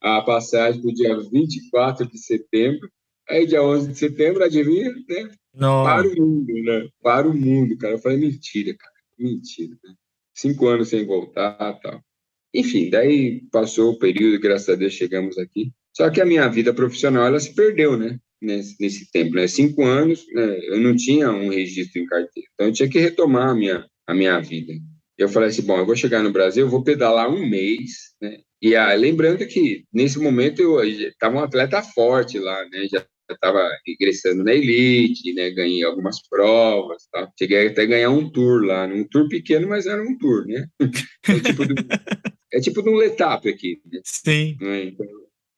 [0.00, 2.88] a, a passagem para o dia 24 de setembro.
[3.28, 5.30] Aí, dia 11 de setembro, adivinha, né?
[5.54, 5.82] Não.
[5.82, 6.88] Para o mundo, né?
[7.02, 7.94] Para o mundo, cara.
[7.94, 8.92] Eu falei, mentira, cara.
[9.18, 9.94] Mentira, né?
[10.34, 12.00] Cinco anos sem voltar tal.
[12.54, 15.72] Enfim, daí passou o período, graças a Deus chegamos aqui.
[15.96, 18.18] Só que a minha vida profissional, ela se perdeu, né?
[18.40, 19.46] Nesse, nesse tempo, né?
[19.46, 20.58] Cinco anos, né?
[20.68, 22.48] eu não tinha um registro em carteira.
[22.54, 24.72] Então, eu tinha que retomar a minha, a minha vida.
[25.16, 28.38] Eu falei assim, bom, eu vou chegar no Brasil, eu vou pedalar um mês, né?
[28.60, 32.86] E ah, lembrando que, nesse momento, eu estava um atleta forte lá, né?
[32.90, 35.50] Já estava ingressando na elite, né?
[35.50, 37.30] Ganhei algumas provas, tá?
[37.38, 40.66] Cheguei até a ganhar um tour lá, um tour pequeno, mas era um tour, né?
[41.28, 41.74] É tipo de,
[42.52, 43.80] é tipo de um letap aqui.
[43.90, 44.00] Né?
[44.04, 44.56] Sim.
[44.60, 44.84] Né?
[44.84, 45.06] Então,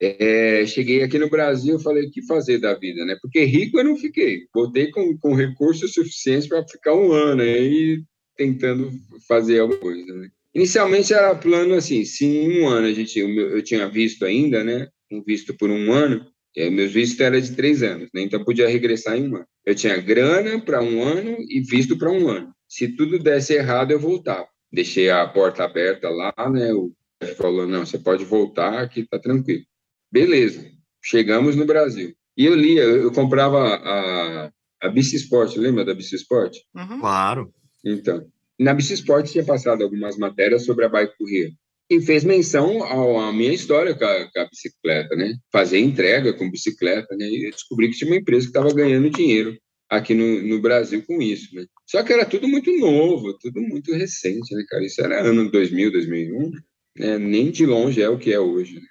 [0.00, 3.16] é, cheguei aqui no Brasil, falei o que fazer da vida, né?
[3.22, 8.02] Porque rico eu não fiquei, botei com, com recursos suficientes para ficar um ano aí
[8.36, 8.90] tentando
[9.26, 10.12] fazer alguma coisa.
[10.12, 10.28] Né?
[10.54, 14.62] Inicialmente era plano assim, se em um ano a gente, eu, eu tinha visto ainda,
[14.62, 14.88] né?
[15.10, 18.22] Um visto por um ano, é, meus vistos eram de três anos, né?
[18.22, 19.46] então podia regressar em um ano.
[19.64, 22.52] Eu tinha grana para um ano e visto para um ano.
[22.68, 24.46] Se tudo desse errado, eu voltava.
[24.72, 26.72] Deixei a porta aberta lá, né?
[26.72, 26.92] O
[27.22, 29.64] chefe falou: não, você pode voltar, aqui tá tranquilo.
[30.10, 30.68] Beleza,
[31.02, 32.14] chegamos no Brasil.
[32.36, 34.50] E eu lia, eu, eu comprava a,
[34.82, 36.56] a Sport, lembra da Bici Sport?
[36.74, 37.00] Uhum.
[37.00, 37.52] Claro.
[37.84, 38.26] Então,
[38.58, 41.54] na Bici Sport tinha passado algumas matérias sobre a bike corrida
[41.90, 45.34] e fez menção à minha história com a, com a, bicicleta, né?
[45.52, 47.26] Fazer entrega com bicicleta, né?
[47.26, 49.56] E descobri que tinha uma empresa que estava ganhando dinheiro
[49.88, 51.66] aqui no, no, Brasil com isso, né?
[51.86, 54.84] Só que era tudo muito novo, tudo muito recente, né, cara?
[54.84, 56.50] Isso era ano 2000, 2001,
[56.96, 57.18] né?
[57.18, 58.86] Nem de longe é o que é hoje, né?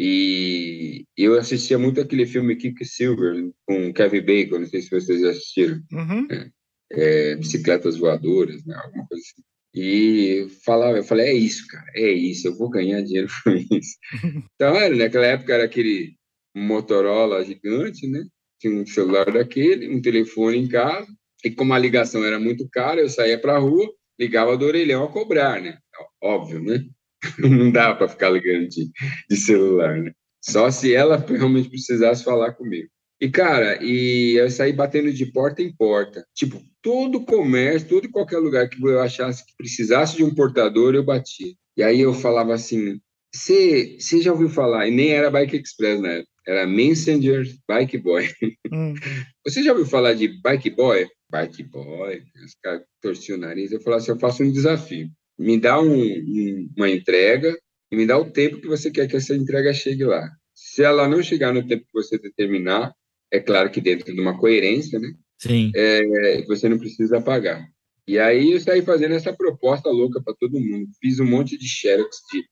[0.00, 5.24] E eu assistia muito aquele filme Kick Silver com Kevin Bacon, não sei se vocês
[5.24, 5.82] assistiram.
[5.92, 6.26] Uhum.
[6.30, 6.50] É,
[6.92, 8.76] é, bicicletas voadoras, né?
[8.76, 9.42] Alguma coisa assim.
[9.80, 13.96] E falava, eu falei, é isso, cara, é isso, eu vou ganhar dinheiro com isso.
[14.56, 16.16] Então, era, naquela época era aquele
[16.52, 18.24] Motorola gigante, né?
[18.58, 21.06] Tinha um celular daquele, um telefone em casa,
[21.44, 25.04] e como a ligação era muito cara, eu saía para a rua, ligava do orelhão
[25.04, 25.78] a cobrar, né?
[26.20, 26.84] Óbvio, né?
[27.38, 28.90] Não dava para ficar ligando de,
[29.30, 30.10] de celular, né?
[30.42, 32.88] Só se ela realmente precisasse falar comigo.
[33.20, 36.24] E, cara, e eu saí batendo de porta em porta.
[36.34, 40.94] Tipo, todo comércio, todo e qualquer lugar que eu achasse que precisasse de um portador,
[40.94, 41.52] eu batia.
[41.76, 43.00] E aí eu falava assim:
[43.32, 44.88] você já ouviu falar?
[44.88, 48.28] E nem era Bike Express na época, era Messenger Bike Boy.
[48.72, 48.94] Hum.
[49.46, 51.06] Você já ouviu falar de Bike Boy?
[51.30, 53.72] Bike Boy, os caras torciam o nariz.
[53.72, 55.08] Eu falava assim: eu faço um desafio.
[55.38, 57.56] Me dá um, um, uma entrega
[57.90, 60.28] e me dá o tempo que você quer que essa entrega chegue lá.
[60.54, 62.92] Se ela não chegar no tempo que você determinar,
[63.30, 65.12] é claro que dentro de uma coerência, né?
[65.38, 65.70] Sim.
[65.74, 67.66] É, você não precisa pagar.
[68.06, 70.88] E aí eu saí fazendo essa proposta louca para todo mundo.
[71.00, 72.42] Fiz um monte de xerox de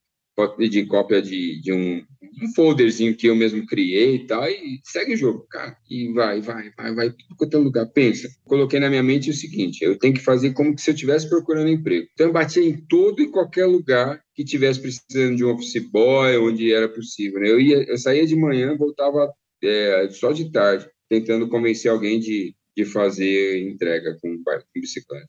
[0.68, 2.02] de cópia de, de um,
[2.42, 5.74] um folderzinho que eu mesmo criei e tal, e segue o jogo, cara.
[5.88, 7.86] E vai, vai, vai, vai, tudo quanto é lugar.
[7.86, 11.28] Pensa, coloquei na minha mente o seguinte: eu tenho que fazer como se eu estivesse
[11.28, 12.06] procurando emprego.
[12.12, 16.36] Então, eu batia em todo e qualquer lugar que tivesse precisando de um office boy,
[16.36, 17.40] onde era possível.
[17.40, 17.50] Né?
[17.50, 22.54] Eu, ia, eu saía de manhã, voltava é, só de tarde, tentando convencer alguém de,
[22.76, 25.28] de fazer entrega com, com bicicleta.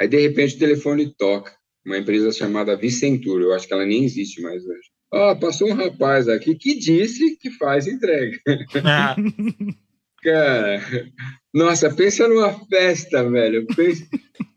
[0.00, 1.56] Aí, de repente, o telefone toca.
[1.84, 4.90] Uma empresa chamada Vicentura, eu acho que ela nem existe mais hoje.
[5.12, 8.38] Ó, oh, passou um rapaz aqui que disse que faz entrega.
[8.84, 9.16] Ah.
[10.22, 10.82] cara,
[11.54, 13.66] nossa, pensa numa festa, velho.
[13.74, 14.06] Pensa,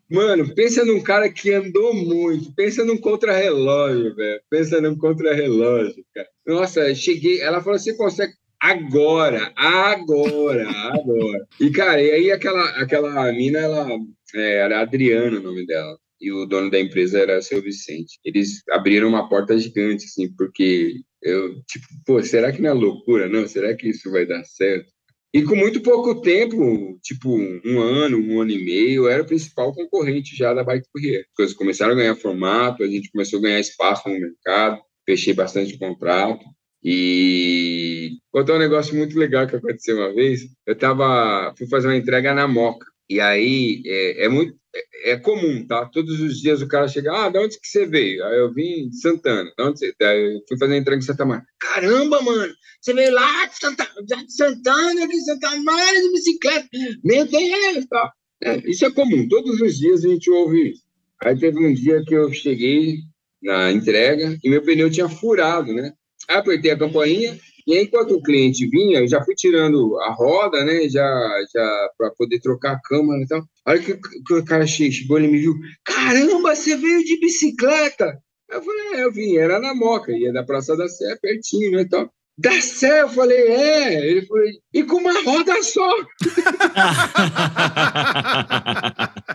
[0.10, 2.54] mano, pensa num cara que andou muito.
[2.54, 4.42] Pensa num contra-relógio, velho.
[4.50, 6.28] Pensa num contra-relógio, cara.
[6.46, 7.40] Nossa, cheguei.
[7.40, 11.48] Ela falou: você consegue agora, agora, agora.
[11.60, 13.90] E, cara, e aí aquela, aquela mina, ela
[14.36, 18.20] é, era Adriana o nome dela e o dono da empresa era seu Vicente.
[18.24, 23.28] Eles abriram uma porta gigante, assim, porque eu, tipo, pô, será que não é loucura?
[23.28, 24.92] Não, será que isso vai dar certo?
[25.34, 27.30] E com muito pouco tempo, tipo
[27.66, 31.22] um ano, um ano e meio, eu era o principal concorrente já da Bike Courier.
[31.22, 35.34] As coisas começaram a ganhar formato, a gente começou a ganhar espaço no mercado, fechei
[35.34, 36.44] bastante contrato.
[36.84, 40.42] E contar um negócio muito legal que aconteceu uma vez.
[40.66, 42.86] Eu tava, fui fazer uma entrega na Moca.
[43.10, 45.86] E aí é, é muito é, é, comum, tá?
[45.86, 48.24] Todos os dias o cara chega, ah, de onde que você veio?
[48.26, 49.52] Aí eu vim de Santana.
[49.58, 49.94] De onde você...
[50.02, 51.46] Aí eu fui fazer a entrega em Santa Maria.
[51.60, 53.88] Caramba, mano, você veio lá de, Santa...
[54.04, 56.68] de Santana, de Santa Maria, de bicicleta.
[57.04, 58.14] Meu Deus, tá?
[58.44, 60.82] É, isso é comum, todos os dias a gente ouve isso.
[61.24, 63.00] Aí teve um dia que eu cheguei
[63.42, 65.94] na entrega e meu pneu tinha furado, né?
[66.28, 70.90] Apertei a campainha, e enquanto o cliente vinha, eu já fui tirando a roda, né?
[70.90, 71.06] Já,
[71.54, 73.44] já para poder trocar a câmera e tal.
[73.66, 75.54] Aí que, que o cara chegou, ele me viu:
[75.86, 78.18] Caramba, você veio de bicicleta!
[78.50, 81.86] Eu falei: É, eu vim, era na Moca, ia da Praça da Sé, pertinho, né?
[81.90, 82.12] Tal.
[82.38, 84.10] Da Sé, eu falei: É.
[84.10, 84.44] Ele falou:
[84.74, 85.90] E com uma roda só!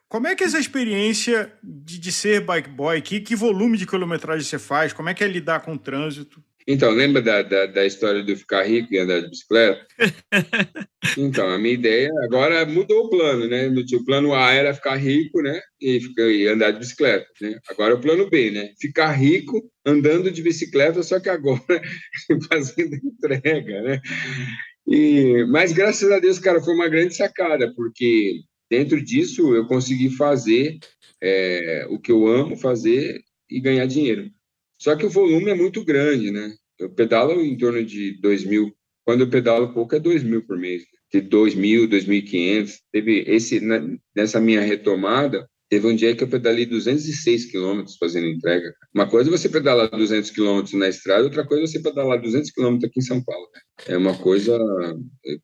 [0.09, 3.01] Como é que é essa experiência de, de ser bike boy?
[3.01, 4.93] Que, que volume de quilometragem você faz?
[4.93, 6.41] Como é que é lidar com o trânsito?
[6.69, 9.85] Então, lembra da, da, da, história do ficar rico e andar de bicicleta?
[11.17, 13.69] então, a minha ideia agora mudou o plano, né?
[13.69, 15.61] O plano A era ficar rico, né?
[15.79, 17.57] E, ficar, e andar de bicicleta, né?
[17.69, 18.73] Agora o plano B, né?
[18.81, 21.61] Ficar rico andando de bicicleta, só que agora
[22.51, 24.01] fazendo entrega, né?
[24.85, 30.09] E, mas graças a Deus, cara, foi uma grande sacada, porque dentro disso eu consegui
[30.09, 30.79] fazer
[31.21, 34.29] é, o que eu amo fazer e ganhar dinheiro.
[34.77, 36.53] Só que o volume é muito grande, né?
[36.77, 38.71] Eu pedalo em torno de 2 mil.
[39.03, 40.83] Quando eu pedalo pouco, é 2 mil por mês.
[41.11, 42.79] De 2 mil, 2.500.
[42.91, 43.61] Teve esse,
[44.15, 48.73] nessa minha retomada, Teve um dia que eu pedalei 206 quilômetros fazendo entrega.
[48.95, 52.51] Uma coisa é você pedalar 200 quilômetros na estrada, outra coisa é você pedalar 200
[52.51, 53.47] quilômetros aqui em São Paulo.
[53.85, 54.57] É uma coisa,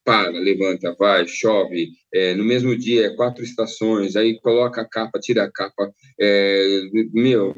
[0.06, 1.90] para, levanta, vai, chove.
[2.14, 6.82] É, no mesmo dia, é quatro estações, aí coloca a capa, tira a capa, é,
[7.14, 7.54] meu,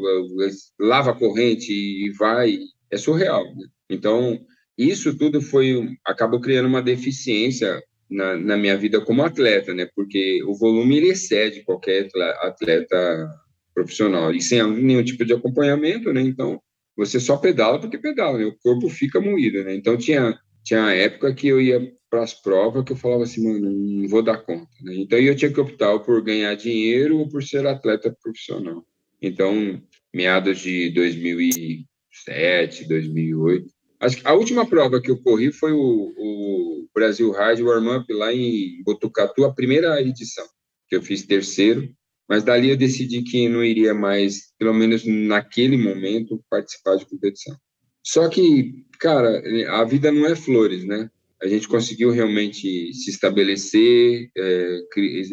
[0.79, 2.57] lava a corrente e vai.
[2.89, 3.43] É surreal.
[3.55, 3.67] Né?
[3.91, 4.39] Então,
[4.75, 7.79] isso tudo foi, acabou criando uma deficiência
[8.09, 9.87] na, na, minha vida como atleta, né?
[9.95, 12.07] Porque o volume ele excede qualquer
[12.41, 13.29] atleta
[13.73, 16.21] profissional e sem nenhum tipo de acompanhamento, né?
[16.21, 16.61] Então
[16.95, 18.45] você só pedala porque pedala, né?
[18.45, 19.75] O corpo fica moído, né?
[19.75, 23.71] Então tinha tinha época que eu ia para as provas que eu falava assim, mano,
[23.71, 24.95] não vou dar conta, né?
[24.95, 28.85] Então eu tinha que optar por ganhar dinheiro ou por ser atleta profissional.
[29.21, 29.81] Então
[30.13, 36.87] meados de 2007, 2008 Acho que a última prova que eu corri foi o, o
[36.93, 40.45] Brasil Ride Warm Up lá em Botucatu, a primeira edição,
[40.87, 41.89] que eu fiz terceiro,
[42.27, 47.55] mas dali eu decidi que não iria mais, pelo menos naquele momento, participar de competição.
[48.03, 51.09] Só que, cara, a vida não é flores, né?
[51.41, 54.79] A gente conseguiu realmente se estabelecer, é,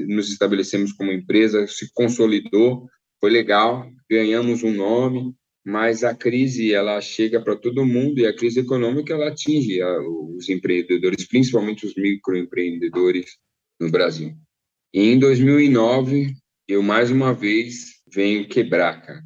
[0.08, 2.88] nos estabelecemos como empresa, se consolidou,
[3.20, 5.34] foi legal, ganhamos um nome,
[5.64, 10.00] mas a crise ela chega para todo mundo e a crise econômica ela atinge a,
[10.00, 13.38] os empreendedores, principalmente os microempreendedores
[13.80, 14.34] no Brasil.
[14.92, 16.34] E em 2009
[16.66, 19.22] eu mais uma vez venho quebrar, cara.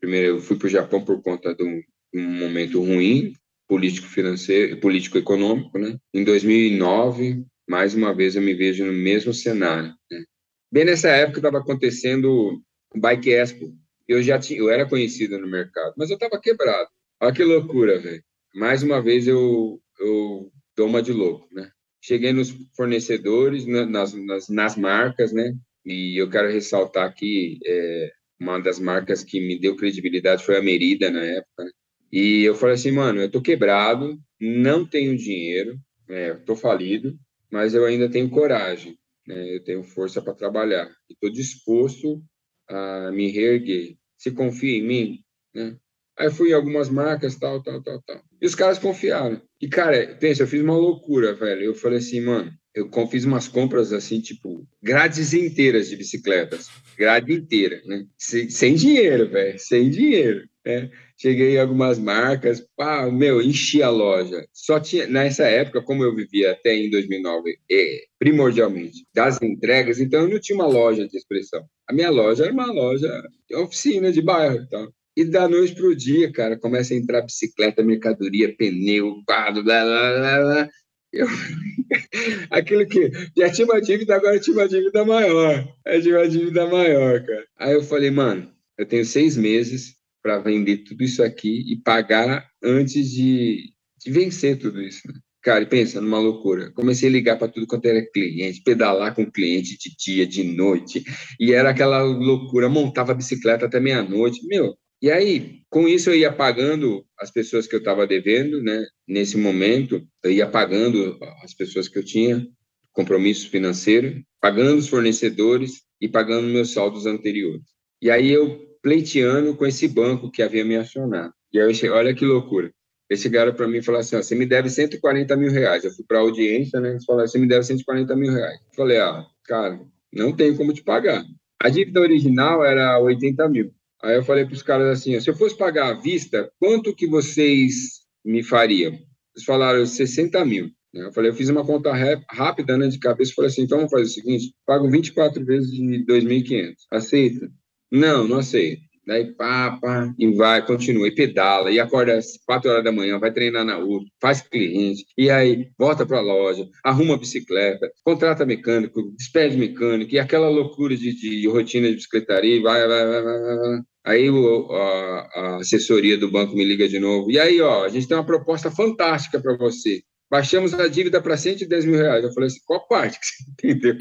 [0.00, 1.82] Primeiro eu fui para o Japão por conta de um,
[2.14, 3.34] um momento ruim
[3.68, 5.98] político financeiro, político econômico, né?
[6.12, 9.94] Em 2009 mais uma vez eu me vejo no mesmo cenário.
[10.10, 10.24] Né?
[10.72, 12.60] Bem nessa época estava acontecendo
[12.94, 13.74] o Bike Expo
[14.08, 16.88] eu já tinha, eu era conhecido no mercado, mas eu estava quebrado.
[17.20, 18.22] Olha que loucura, velho.
[18.54, 21.70] Mais uma vez eu, eu dou uma de louco, né?
[22.00, 25.54] Cheguei nos fornecedores, nas, nas, nas marcas, né?
[25.84, 30.62] E eu quero ressaltar aqui, é, uma das marcas que me deu credibilidade foi a
[30.62, 31.64] Merida na época.
[31.64, 31.70] Né?
[32.12, 35.78] E eu falei assim, mano, eu tô quebrado, não tenho dinheiro,
[36.08, 37.18] é, tô falido,
[37.50, 39.56] mas eu ainda tenho coragem, né?
[39.56, 42.22] Eu tenho força para trabalhar e tô disposto
[42.68, 43.96] a me reerguer.
[44.16, 45.76] Se confia em mim, né?
[46.16, 48.22] Aí fui em algumas marcas, tal, tal, tal, tal.
[48.40, 49.42] E os caras confiaram.
[49.60, 51.62] E, cara, pensa, eu fiz uma loucura, velho.
[51.62, 56.68] Eu falei assim, mano, eu fiz umas compras assim, tipo, grades inteiras de bicicletas.
[56.96, 58.06] Grade inteira, né?
[58.16, 59.58] Sem, sem dinheiro, velho.
[59.58, 60.48] Sem dinheiro.
[60.64, 60.90] Né?
[61.16, 64.46] Cheguei em algumas marcas, pá, meu, enchi a loja.
[64.52, 70.22] Só tinha, nessa época, como eu vivia até em 2009, é, primordialmente, das entregas, então
[70.22, 71.64] eu não tinha uma loja de expressão.
[71.88, 73.08] A minha loja era uma loja
[73.48, 74.92] de oficina de bairro e tal.
[75.16, 79.84] E da noite para o dia, cara, começa a entrar bicicleta, mercadoria, pneu, quadro, blá,
[79.84, 80.70] blá, blá, blá.
[81.12, 81.26] Eu...
[82.50, 85.64] Aquilo que já tinha uma dívida, agora tinha uma dívida maior.
[85.86, 87.46] Eu tinha uma dívida maior, cara.
[87.56, 89.94] Aí eu falei, mano, eu tenho seis meses
[90.24, 95.06] para vender tudo isso aqui e pagar antes de, de vencer tudo isso.
[95.06, 95.12] Né?
[95.42, 96.72] Cara, pensa numa loucura.
[96.72, 101.04] Comecei a ligar para tudo quanto era cliente, pedalar com cliente de dia, de noite,
[101.38, 102.70] e era aquela loucura.
[102.70, 104.40] Montava a bicicleta até meia-noite.
[104.46, 108.82] Meu, e aí, com isso, eu ia pagando as pessoas que eu estava devendo, né?
[109.06, 112.48] Nesse momento, eu ia pagando as pessoas que eu tinha,
[112.94, 117.66] compromisso financeiro, pagando os fornecedores e pagando meus saldos anteriores.
[118.00, 121.32] E aí, eu pleiteando com esse banco que havia me acionado.
[121.50, 122.70] E aí, eu cheguei, olha que loucura.
[123.08, 125.84] Eles chegaram para mim e falaram assim: você me deve 140 mil reais.
[125.84, 126.90] Eu fui para a audiência, né?
[126.90, 128.60] Eles falaram: você me deve 140 mil reais.
[128.60, 129.80] Eu falei: ah, cara,
[130.12, 131.24] não tenho como te pagar.
[131.60, 133.72] A dívida original era 80 mil.
[134.02, 137.06] Aí eu falei para os caras assim: se eu fosse pagar à vista, quanto que
[137.06, 138.92] vocês me fariam?
[138.92, 140.70] Eles falaram 60 mil.
[140.92, 141.92] Eu falei, eu fiz uma conta
[142.30, 146.04] rápida né, de cabeça falei assim: então vamos fazer o seguinte: pago 24 vezes de
[146.06, 146.74] 2.500.
[146.90, 147.50] Aceita?
[147.94, 148.82] Não, não aceito.
[149.06, 149.78] Daí pá,
[150.18, 153.78] e vai, continua, e pedala, e acorda às 4 horas da manhã, vai treinar na
[153.78, 160.12] UF, faz cliente, e aí volta para a loja, arruma bicicleta, contrata mecânico, despede mecânico,
[160.14, 163.80] e aquela loucura de, de rotina de bicicletaria, vai, vai, vai, vai, vai.
[164.06, 167.30] Aí o, a, a, assessoria do banco me liga de novo.
[167.30, 170.02] E aí, ó, a gente tem uma proposta fantástica para você.
[170.34, 172.24] Baixamos a dívida para 110 mil reais.
[172.24, 173.94] Eu falei assim, qual parte que você entendeu?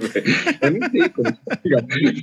[0.64, 1.30] Eu não como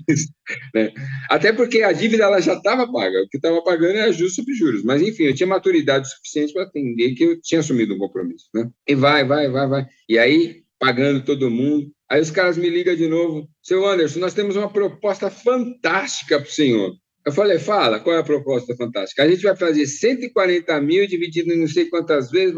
[0.08, 0.32] isso.
[0.74, 0.92] Né?
[1.28, 3.22] Até porque a dívida ela já estava paga.
[3.22, 4.82] O que estava pagando era juros sobre juros.
[4.82, 8.46] Mas, enfim, eu tinha maturidade suficiente para entender que eu tinha assumido um compromisso.
[8.52, 8.68] Né?
[8.88, 9.86] E vai, vai, vai, vai.
[10.08, 11.92] E aí, pagando todo mundo.
[12.10, 13.48] Aí os caras me ligam de novo.
[13.62, 16.96] Seu Anderson, nós temos uma proposta fantástica para o senhor.
[17.24, 19.22] Eu falei, fala, qual é a proposta fantástica?
[19.22, 22.56] A gente vai fazer 140 mil dividido em não sei quantas vezes.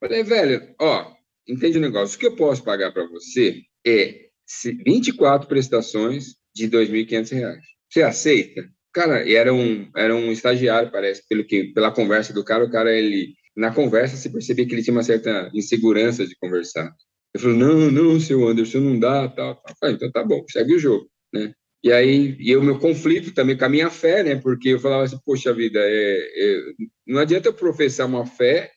[0.00, 1.12] Falei, velho, ó,
[1.46, 2.16] entende o negócio?
[2.16, 4.30] O que eu posso pagar para você é
[4.84, 7.58] 24 prestações de R$ 2.500.
[7.88, 8.68] Você aceita?
[8.92, 12.92] Cara, era um, era um estagiário, parece, pelo que, pela conversa do cara, o cara,
[12.92, 16.92] ele, na conversa, se percebia que ele tinha uma certa insegurança de conversar.
[17.32, 19.74] Eu falei, não, não, seu Anderson, não dá, tal, tal.
[19.78, 21.52] Falei, então tá bom, segue o jogo, né?
[21.82, 24.36] E aí, e o meu conflito também com a minha fé, né?
[24.36, 26.60] Porque eu falava assim, poxa vida, é, é,
[27.06, 28.70] não adianta eu professar uma fé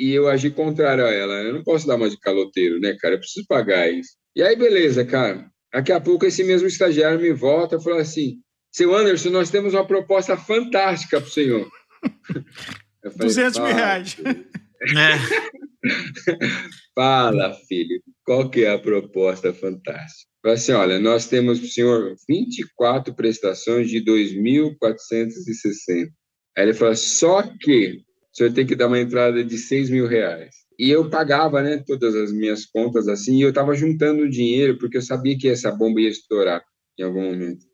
[0.00, 1.34] e eu agir contrário a ela.
[1.42, 3.16] Eu não posso dar uma de caloteiro, né, cara?
[3.16, 4.12] Eu preciso pagar isso.
[4.34, 5.46] E aí, beleza, cara.
[5.70, 8.38] Daqui a pouco esse mesmo estagiário me volta e fala assim,
[8.72, 11.70] seu Anderson, nós temos uma proposta fantástica para o senhor.
[13.02, 14.16] Eu falei, 200 mil reais.
[14.82, 15.18] É.
[16.94, 20.30] Fala, filho, qual que é a proposta fantástica?
[20.42, 26.08] Fala assim, olha, nós temos para o senhor 24 prestações de 2.460.
[26.56, 28.02] Aí ele fala, só que
[28.40, 30.54] senhor tem que dar uma entrada de 6 mil reais.
[30.78, 34.96] E eu pagava, né, todas as minhas contas assim, e eu estava juntando dinheiro, porque
[34.96, 36.64] eu sabia que essa bomba ia estourar
[36.98, 37.66] em algum momento.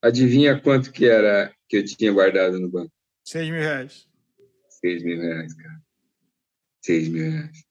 [0.00, 2.90] Adivinha quanto que era que eu tinha guardado no banco?
[3.24, 4.06] 6 mil reais.
[4.80, 5.82] 6 mil reais, cara.
[6.82, 7.64] 6 mil reais.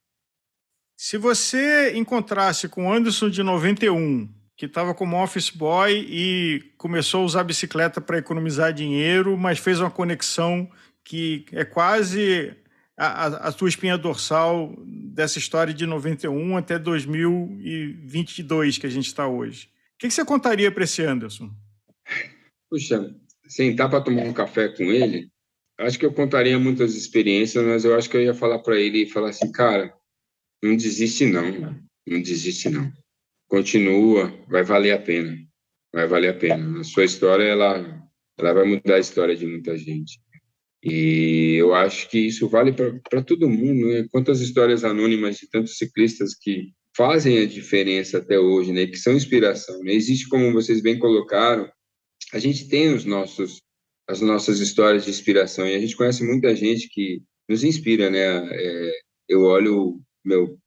[0.95, 7.21] Se você encontrasse com o Anderson de 91 que estava como office boy e começou
[7.21, 10.69] a usar bicicleta para economizar dinheiro, mas fez uma conexão
[11.03, 12.55] que é quase
[12.97, 14.75] a, a, tua espinha dorsal
[15.13, 19.67] dessa história de 91 até 2022 que a gente está hoje.
[19.95, 21.51] O que, que você contaria para esse Anderson?
[22.69, 23.15] Puxa,
[23.47, 25.29] sentar para tomar um café com ele,
[25.79, 29.03] acho que eu contaria muitas experiências, mas eu acho que eu ia falar para ele
[29.03, 29.93] e falar assim, cara,
[30.61, 32.91] não desiste não, não desiste não
[33.53, 35.37] continua, vai valer a pena.
[35.93, 36.79] Vai valer a pena.
[36.79, 38.03] A sua história, ela,
[38.35, 40.19] ela vai mudar a história de muita gente.
[40.83, 43.87] E eu acho que isso vale para todo mundo.
[43.87, 44.05] Né?
[44.11, 48.85] Quantas histórias anônimas de tantos ciclistas que fazem a diferença até hoje, né?
[48.85, 49.79] que são inspiração.
[49.79, 49.93] Né?
[49.93, 51.69] Existe, como vocês bem colocaram,
[52.33, 53.61] a gente tem os nossos
[54.07, 55.67] as nossas histórias de inspiração.
[55.67, 58.19] E a gente conhece muita gente que nos inspira, né?
[58.51, 58.91] É,
[59.29, 60.01] eu olho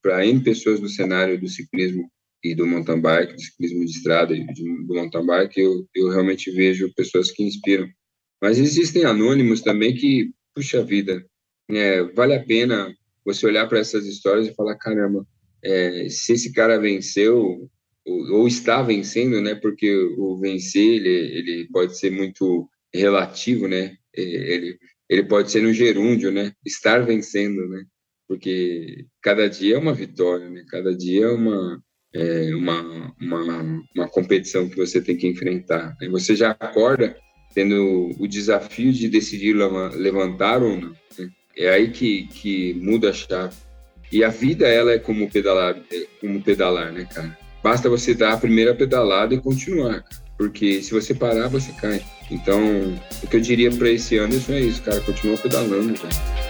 [0.03, 2.11] para N pessoas do cenário do ciclismo
[2.43, 4.45] e do mountain bike, do ciclismo de estrada e
[4.87, 7.89] do mountain bike, eu, eu realmente vejo pessoas que inspiram.
[8.41, 11.25] Mas existem anônimos também que, puxa vida,
[11.71, 12.95] é, vale a pena
[13.25, 15.27] você olhar para essas histórias e falar, caramba,
[15.63, 17.69] é, se esse cara venceu
[18.05, 19.55] ou, ou, está vencendo, né?
[19.55, 21.09] Porque o vencer ele,
[21.39, 23.97] ele pode ser muito relativo, né?
[24.15, 26.53] Ele, ele pode ser no gerúndio, né?
[26.65, 27.85] Estar vencendo, né?
[28.29, 30.65] Porque cada dia é uma vitória, né?
[30.69, 31.83] Cada dia é uma
[32.15, 35.95] é uma, uma, uma competição que você tem que enfrentar.
[36.01, 37.15] E você já acorda
[37.57, 39.57] tendo o desafio de decidir
[39.95, 40.91] levantar ou não.
[41.19, 41.31] Né?
[41.57, 43.57] É aí que, que muda a chave.
[44.12, 47.37] E a vida, ela é como pedalar, é como pedalar, né, cara?
[47.65, 50.05] Basta você dar a primeira pedalada e continuar,
[50.37, 52.05] porque se você parar, você cai.
[52.31, 52.61] Então,
[53.23, 56.45] o que eu diria para esse Anderson é isso, cara, continua pedalando, cara.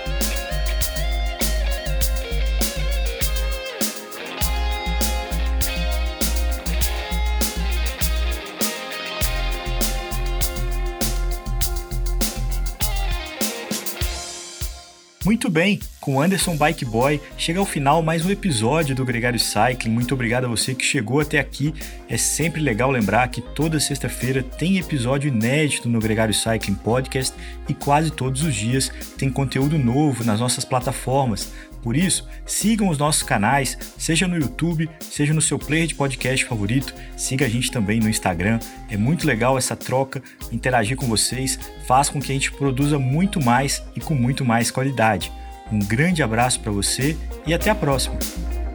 [15.37, 19.91] Muito bem, com Anderson Bike Boy, chega ao final mais um episódio do Gregário Cycling.
[19.91, 21.75] Muito obrigado a você que chegou até aqui.
[22.09, 27.35] É sempre legal lembrar que toda sexta-feira tem episódio inédito no Gregário Cycling Podcast
[27.69, 31.53] e quase todos os dias tem conteúdo novo nas nossas plataformas.
[31.82, 36.44] Por isso, sigam os nossos canais, seja no YouTube, seja no seu player de podcast
[36.44, 36.94] favorito.
[37.16, 38.59] Siga a gente também no Instagram.
[38.90, 43.43] É muito legal essa troca, interagir com vocês, faz com que a gente produza muito
[43.43, 45.32] mais e com muito mais qualidade.
[45.70, 47.16] Um grande abraço para você
[47.47, 48.66] e até a próxima!